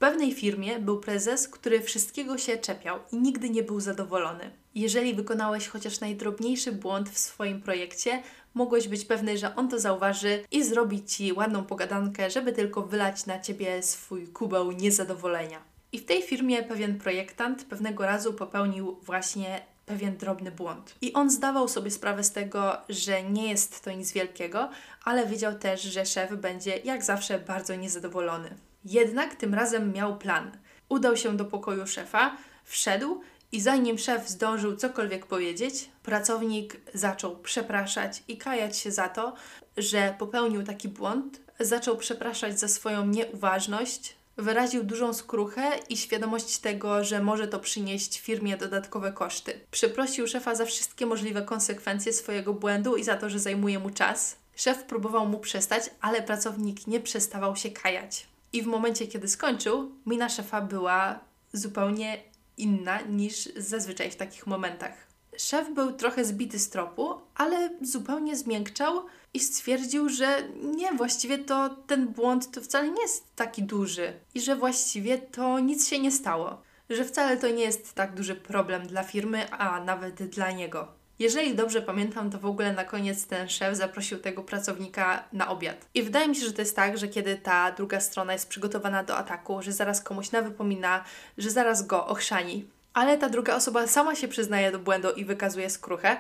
Pewnej 0.03 0.35
firmie 0.35 0.79
był 0.79 1.01
prezes, 1.01 1.49
który 1.49 1.83
wszystkiego 1.83 2.39
się 2.39 2.59
czepiał 2.59 2.99
i 3.13 3.17
nigdy 3.17 3.51
nie 3.51 3.63
był 3.63 3.81
zadowolony. 3.81 4.51
Jeżeli 4.75 5.15
wykonałeś 5.15 5.69
chociaż 5.69 6.01
najdrobniejszy 6.01 6.73
błąd 6.73 7.11
w 7.11 7.19
swoim 7.19 7.61
projekcie, 7.61 8.23
mogłeś 8.55 8.89
być 8.89 9.05
pewny, 9.05 9.39
że 9.39 9.57
on 9.57 9.69
to 9.69 9.81
zauważy 9.81 10.45
i 10.51 10.65
zrobi 10.65 11.05
ci 11.05 11.33
ładną 11.33 11.65
pogadankę, 11.65 12.31
żeby 12.31 12.53
tylko 12.53 12.83
wylać 12.83 13.27
na 13.27 13.41
ciebie 13.41 13.83
swój 13.83 14.29
kubeł 14.29 14.73
niezadowolenia. 14.73 15.59
I 15.93 15.99
w 15.99 16.05
tej 16.05 16.23
firmie 16.23 16.63
pewien 16.63 16.99
projektant 16.99 17.65
pewnego 17.65 18.07
razu 18.07 18.33
popełnił 18.33 18.97
właśnie 19.03 19.63
pewien 19.87 20.17
drobny 20.17 20.51
błąd. 20.51 20.95
I 21.01 21.13
on 21.13 21.31
zdawał 21.31 21.69
sobie 21.69 21.91
sprawę 21.91 22.25
z 22.25 22.33
tego, 22.33 22.77
że 22.89 23.23
nie 23.23 23.49
jest 23.51 23.85
to 23.85 23.93
nic 23.93 24.13
wielkiego, 24.13 24.69
ale 25.05 25.27
wiedział 25.27 25.59
też, 25.59 25.83
że 25.83 26.07
szef 26.07 26.35
będzie 26.35 26.77
jak 26.77 27.05
zawsze 27.05 27.39
bardzo 27.39 27.75
niezadowolony. 27.75 28.55
Jednak 28.85 29.35
tym 29.35 29.55
razem 29.55 29.93
miał 29.93 30.19
plan. 30.19 30.51
Udał 30.89 31.17
się 31.17 31.37
do 31.37 31.45
pokoju 31.45 31.87
szefa, 31.87 32.37
wszedł 32.65 33.21
i 33.53 33.61
zanim 33.61 33.99
szef 33.99 34.29
zdążył 34.29 34.77
cokolwiek 34.77 35.27
powiedzieć, 35.27 35.89
pracownik 36.03 36.77
zaczął 36.95 37.37
przepraszać 37.37 38.23
i 38.29 38.39
kajać 38.39 38.77
się 38.77 38.93
za 38.93 39.09
to, 39.09 39.35
że 39.77 40.15
popełnił 40.19 40.63
taki 40.63 40.89
błąd, 40.89 41.41
zaczął 41.61 41.97
przepraszać 41.97 42.61
za 42.61 42.69
swoją 42.69 43.07
nieuważność, 43.07 44.17
wyraził 44.37 44.85
dużą 44.85 45.13
skruchę 45.13 45.71
i 45.89 45.97
świadomość 45.97 46.59
tego, 46.59 47.05
że 47.05 47.23
może 47.23 47.49
to 47.49 47.61
przynieść 47.61 48.21
firmie 48.21 48.57
dodatkowe 48.57 49.13
koszty. 49.13 49.61
Przeprosił 49.71 50.27
szefa 50.27 50.55
za 50.55 50.65
wszystkie 50.65 51.07
możliwe 51.07 51.43
konsekwencje 51.43 52.13
swojego 52.13 52.55
błędu 52.55 52.97
i 52.97 53.05
za 53.05 53.17
to, 53.17 53.31
że 53.31 53.39
zajmuje 53.39 53.79
mu 53.79 53.91
czas. 53.91 54.37
Szef 54.57 54.85
próbował 54.85 55.27
mu 55.27 55.39
przestać, 55.39 55.91
ale 56.01 56.23
pracownik 56.23 56.87
nie 56.87 57.01
przestawał 57.01 57.57
się 57.57 57.71
kajać. 57.71 58.32
I 58.53 58.63
w 58.63 58.67
momencie, 58.67 59.07
kiedy 59.07 59.29
skończył, 59.29 59.93
mina 60.07 60.29
szefa 60.29 60.61
była 60.61 61.21
zupełnie 61.53 62.23
inna 62.57 63.01
niż 63.01 63.49
zazwyczaj 63.57 64.11
w 64.11 64.17
takich 64.17 64.47
momentach. 64.47 64.93
Szef 65.37 65.75
był 65.75 65.93
trochę 65.93 66.25
zbity 66.25 66.59
z 66.59 66.71
tropu, 66.71 67.15
ale 67.35 67.71
zupełnie 67.83 68.37
zmiękczał 68.37 69.07
i 69.35 69.41
stwierdził, 69.41 70.09
że 70.09 70.49
nie, 70.77 70.93
właściwie 70.93 71.39
to 71.39 71.69
ten 71.87 72.09
błąd 72.09 72.51
to 72.51 72.61
wcale 72.61 72.91
nie 72.91 73.03
jest 73.03 73.37
taki 73.37 73.63
duży 73.63 74.13
i 74.35 74.41
że 74.41 74.57
właściwie 74.57 75.19
to 75.19 75.59
nic 75.59 75.89
się 75.89 75.99
nie 75.99 76.13
stało, 76.13 76.63
że 76.91 77.05
wcale 77.05 77.37
to 77.37 77.49
nie 77.49 77.65
jest 77.65 77.93
tak 77.93 78.15
duży 78.15 78.35
problem 78.35 78.87
dla 78.87 79.03
firmy, 79.03 79.51
a 79.51 79.85
nawet 79.85 80.23
dla 80.23 80.51
niego. 80.51 81.02
Jeżeli 81.23 81.55
dobrze 81.55 81.83
pamiętam, 81.83 82.31
to 82.31 82.39
w 82.39 82.47
ogóle 82.47 82.73
na 82.73 82.85
koniec 82.85 83.27
ten 83.27 83.49
szef 83.49 83.77
zaprosił 83.77 84.19
tego 84.19 84.43
pracownika 84.43 85.25
na 85.33 85.49
obiad. 85.49 85.87
I 85.95 86.03
wydaje 86.03 86.29
mi 86.29 86.37
się, 86.37 86.47
że 86.47 86.53
to 86.53 86.63
jest 86.63 86.77
tak, 86.77 86.99
że 86.99 87.09
kiedy 87.09 87.37
ta 87.37 87.73
druga 87.73 88.01
strona 88.01 88.33
jest 88.33 88.49
przygotowana 88.49 89.05
do 89.05 89.17
ataku, 89.17 89.63
że 89.63 89.73
zaraz 89.73 90.01
komuś 90.01 90.33
nawypomina, 90.33 91.05
że 91.39 91.51
zaraz 91.51 91.87
go 91.87 92.07
ochrzani, 92.07 92.69
ale 92.95 93.19
ta 93.19 93.29
druga 93.29 93.55
osoba 93.55 93.87
sama 93.87 94.15
się 94.15 94.29
przyznaje 94.29 94.73
do 94.73 94.79
błędu 94.79 95.11
i 95.11 95.25
wykazuje 95.25 95.71
skruchę, 95.71 96.17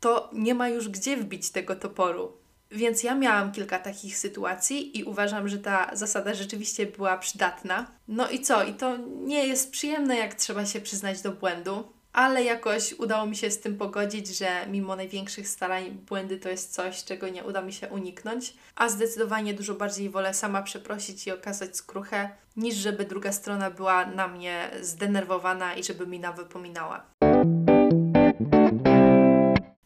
to 0.00 0.30
nie 0.32 0.54
ma 0.54 0.68
już 0.68 0.88
gdzie 0.88 1.16
wbić 1.16 1.50
tego 1.50 1.76
toporu. 1.76 2.32
Więc 2.70 3.02
ja 3.02 3.14
miałam 3.14 3.52
kilka 3.52 3.78
takich 3.78 4.18
sytuacji 4.18 4.98
i 4.98 5.04
uważam, 5.04 5.48
że 5.48 5.58
ta 5.58 5.90
zasada 5.92 6.34
rzeczywiście 6.34 6.86
była 6.86 7.18
przydatna. 7.18 7.86
No 8.08 8.30
i 8.30 8.40
co? 8.40 8.64
I 8.64 8.74
to 8.74 8.96
nie 9.06 9.46
jest 9.46 9.70
przyjemne, 9.70 10.16
jak 10.16 10.34
trzeba 10.34 10.66
się 10.66 10.80
przyznać 10.80 11.22
do 11.22 11.32
błędu, 11.32 11.94
ale 12.14 12.44
jakoś 12.44 12.92
udało 12.92 13.26
mi 13.26 13.36
się 13.36 13.50
z 13.50 13.60
tym 13.60 13.76
pogodzić, 13.76 14.38
że 14.38 14.66
mimo 14.66 14.96
największych 14.96 15.48
starań 15.48 15.90
błędy 15.90 16.38
to 16.38 16.48
jest 16.48 16.74
coś, 16.74 17.04
czego 17.04 17.28
nie 17.28 17.44
uda 17.44 17.62
mi 17.62 17.72
się 17.72 17.88
uniknąć, 17.88 18.54
a 18.76 18.88
zdecydowanie 18.88 19.54
dużo 19.54 19.74
bardziej 19.74 20.10
wolę 20.10 20.34
sama 20.34 20.62
przeprosić 20.62 21.26
i 21.26 21.32
okazać 21.32 21.76
skruchę, 21.76 22.30
niż 22.56 22.74
żeby 22.74 23.04
druga 23.04 23.32
strona 23.32 23.70
była 23.70 24.06
na 24.06 24.28
mnie 24.28 24.70
zdenerwowana 24.80 25.74
i 25.74 25.84
żeby 25.84 26.06
mi 26.06 26.20
nawypominała. 26.20 27.04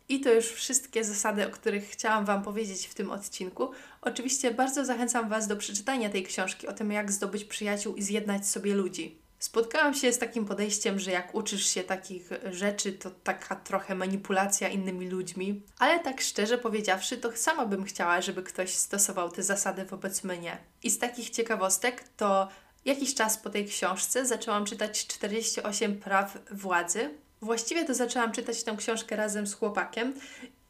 I 0.09 0.21
to 0.21 0.33
już 0.33 0.47
wszystkie 0.47 1.05
zasady, 1.05 1.47
o 1.47 1.51
których 1.51 1.85
chciałam 1.85 2.25
Wam 2.25 2.43
powiedzieć 2.43 2.87
w 2.87 2.95
tym 2.95 3.11
odcinku. 3.11 3.71
Oczywiście 4.01 4.51
bardzo 4.51 4.85
zachęcam 4.85 5.29
Was 5.29 5.49
do 5.49 5.57
przeczytania 5.57 6.11
tej 6.11 6.23
książki 6.23 6.67
o 6.67 6.73
tym, 6.73 6.93
jak 6.93 7.13
zdobyć 7.13 7.45
przyjaciół 7.45 7.95
i 7.95 8.03
zjednać 8.03 8.49
sobie 8.49 8.75
ludzi. 8.75 9.28
Spotkałam 9.39 9.95
się 9.95 10.13
z 10.13 10.19
takim 10.19 10.45
podejściem, 10.45 10.99
że 10.99 11.11
jak 11.11 11.35
uczysz 11.35 11.67
się 11.67 11.85
takich 11.85 12.31
rzeczy, 12.53 12.93
to 12.93 13.11
taka 13.11 13.57
trochę 13.57 13.95
manipulacja 13.95 14.69
innymi 14.69 15.09
ludźmi, 15.09 15.63
ale 15.79 16.01
tak 16.01 16.21
szczerze 16.21 16.59
powiedziawszy, 16.59 17.17
to 17.17 17.37
sama 17.37 17.67
bym 17.67 17.85
chciała, 17.85 18.21
żeby 18.21 18.43
ktoś 18.43 18.75
stosował 18.75 19.31
te 19.31 19.43
zasady 19.43 19.85
wobec 19.85 20.25
mnie. 20.25 20.59
I 20.83 20.91
z 20.91 20.99
takich 20.99 21.31
ciekawostek 21.31 22.05
to 22.17 22.49
jakiś 22.85 23.15
czas 23.15 23.39
po 23.39 23.51
tej 23.51 23.67
książce 23.67 24.27
zaczęłam 24.27 24.65
czytać 24.65 25.07
48 25.07 25.99
praw 25.99 26.39
władzy. 26.51 27.11
Właściwie 27.43 27.85
to 27.85 27.95
zaczęłam 27.95 28.33
czytać 28.33 28.63
tę 28.63 28.77
książkę 28.79 29.17
razem 29.17 29.47
z 29.47 29.55
chłopakiem 29.55 30.15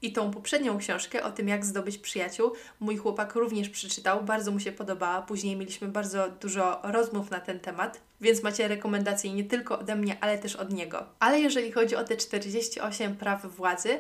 i 0.03 0.13
tą 0.13 0.31
poprzednią 0.31 0.79
książkę 0.79 1.23
o 1.23 1.33
tym, 1.33 1.49
jak 1.49 1.65
zdobyć 1.65 1.99
przyjaciół, 1.99 2.53
mój 2.81 2.97
chłopak 2.97 3.35
również 3.35 3.69
przeczytał, 3.69 4.25
bardzo 4.25 4.51
mu 4.51 4.61
się 4.61 4.73
podobała. 4.73 5.23
Później 5.23 5.57
mieliśmy 5.57 5.89
bardzo 5.89 6.29
dużo 6.41 6.81
rozmów 6.83 7.31
na 7.31 7.41
ten 7.41 7.61
temat, 7.61 8.01
więc 8.21 8.43
macie 8.43 8.69
rekomendacje 8.69 9.33
nie 9.33 9.45
tylko 9.45 9.79
ode 9.79 9.97
mnie, 9.97 10.17
ale 10.21 10.39
też 10.39 10.57
od 10.57 10.73
niego. 10.73 11.07
Ale 11.19 11.41
jeżeli 11.41 11.73
chodzi 11.73 11.97
o 11.97 12.05
te 12.05 12.17
48 12.17 13.17
praw 13.17 13.47
władzy, 13.47 13.99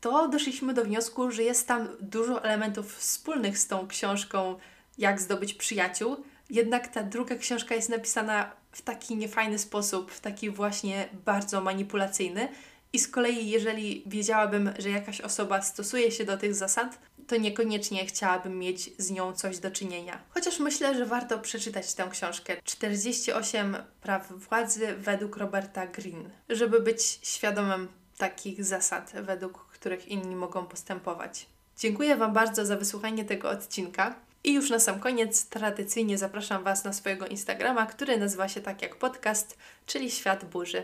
to 0.00 0.28
doszliśmy 0.28 0.74
do 0.74 0.84
wniosku, 0.84 1.30
że 1.30 1.42
jest 1.42 1.68
tam 1.68 1.88
dużo 2.00 2.44
elementów 2.44 2.96
wspólnych 2.96 3.58
z 3.58 3.66
tą 3.66 3.88
książką 3.88 4.58
Jak 4.98 5.20
zdobyć 5.20 5.54
przyjaciół, 5.54 6.16
jednak 6.50 6.88
ta 6.88 7.02
druga 7.02 7.34
książka 7.34 7.74
jest 7.74 7.88
napisana 7.88 8.50
w 8.72 8.82
taki 8.82 9.16
niefajny 9.16 9.58
sposób, 9.58 10.12
w 10.12 10.20
taki 10.20 10.50
właśnie 10.50 11.08
bardzo 11.24 11.60
manipulacyjny. 11.60 12.48
I 12.92 12.98
z 12.98 13.08
kolei, 13.08 13.50
jeżeli 13.50 14.02
wiedziałabym, 14.06 14.72
że 14.78 14.90
jakaś 14.90 15.20
osoba 15.20 15.62
stosuje 15.62 16.10
się 16.12 16.24
do 16.24 16.36
tych 16.36 16.54
zasad, 16.54 16.98
to 17.26 17.36
niekoniecznie 17.36 18.06
chciałabym 18.06 18.58
mieć 18.58 18.90
z 18.98 19.10
nią 19.10 19.32
coś 19.32 19.58
do 19.58 19.70
czynienia. 19.70 20.22
Chociaż 20.30 20.58
myślę, 20.58 20.94
że 20.94 21.06
warto 21.06 21.38
przeczytać 21.38 21.94
tę 21.94 22.08
książkę 22.10 22.56
48 22.64 23.76
praw 24.00 24.32
władzy 24.32 24.94
według 24.98 25.36
Roberta 25.36 25.86
Greene, 25.86 26.30
żeby 26.48 26.80
być 26.80 27.18
świadomym 27.22 27.88
takich 28.18 28.64
zasad, 28.64 29.12
według 29.22 29.66
których 29.66 30.08
inni 30.08 30.36
mogą 30.36 30.66
postępować. 30.66 31.46
Dziękuję 31.78 32.16
Wam 32.16 32.32
bardzo 32.32 32.66
za 32.66 32.76
wysłuchanie 32.76 33.24
tego 33.24 33.50
odcinka. 33.50 34.14
I 34.44 34.54
już 34.54 34.70
na 34.70 34.78
sam 34.78 35.00
koniec 35.00 35.46
tradycyjnie 35.46 36.18
zapraszam 36.18 36.64
Was 36.64 36.84
na 36.84 36.92
swojego 36.92 37.26
Instagrama, 37.26 37.86
który 37.86 38.18
nazywa 38.18 38.48
się 38.48 38.60
tak 38.60 38.82
jak 38.82 38.96
podcast, 38.96 39.58
czyli 39.86 40.10
Świat 40.10 40.44
Burzy. 40.44 40.82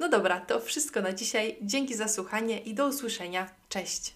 No 0.00 0.08
dobra, 0.08 0.40
to 0.40 0.60
wszystko 0.60 1.02
na 1.02 1.12
dzisiaj. 1.12 1.56
Dzięki 1.62 1.94
za 1.94 2.08
słuchanie 2.08 2.58
i 2.58 2.74
do 2.74 2.86
usłyszenia. 2.86 3.50
Cześć! 3.68 4.14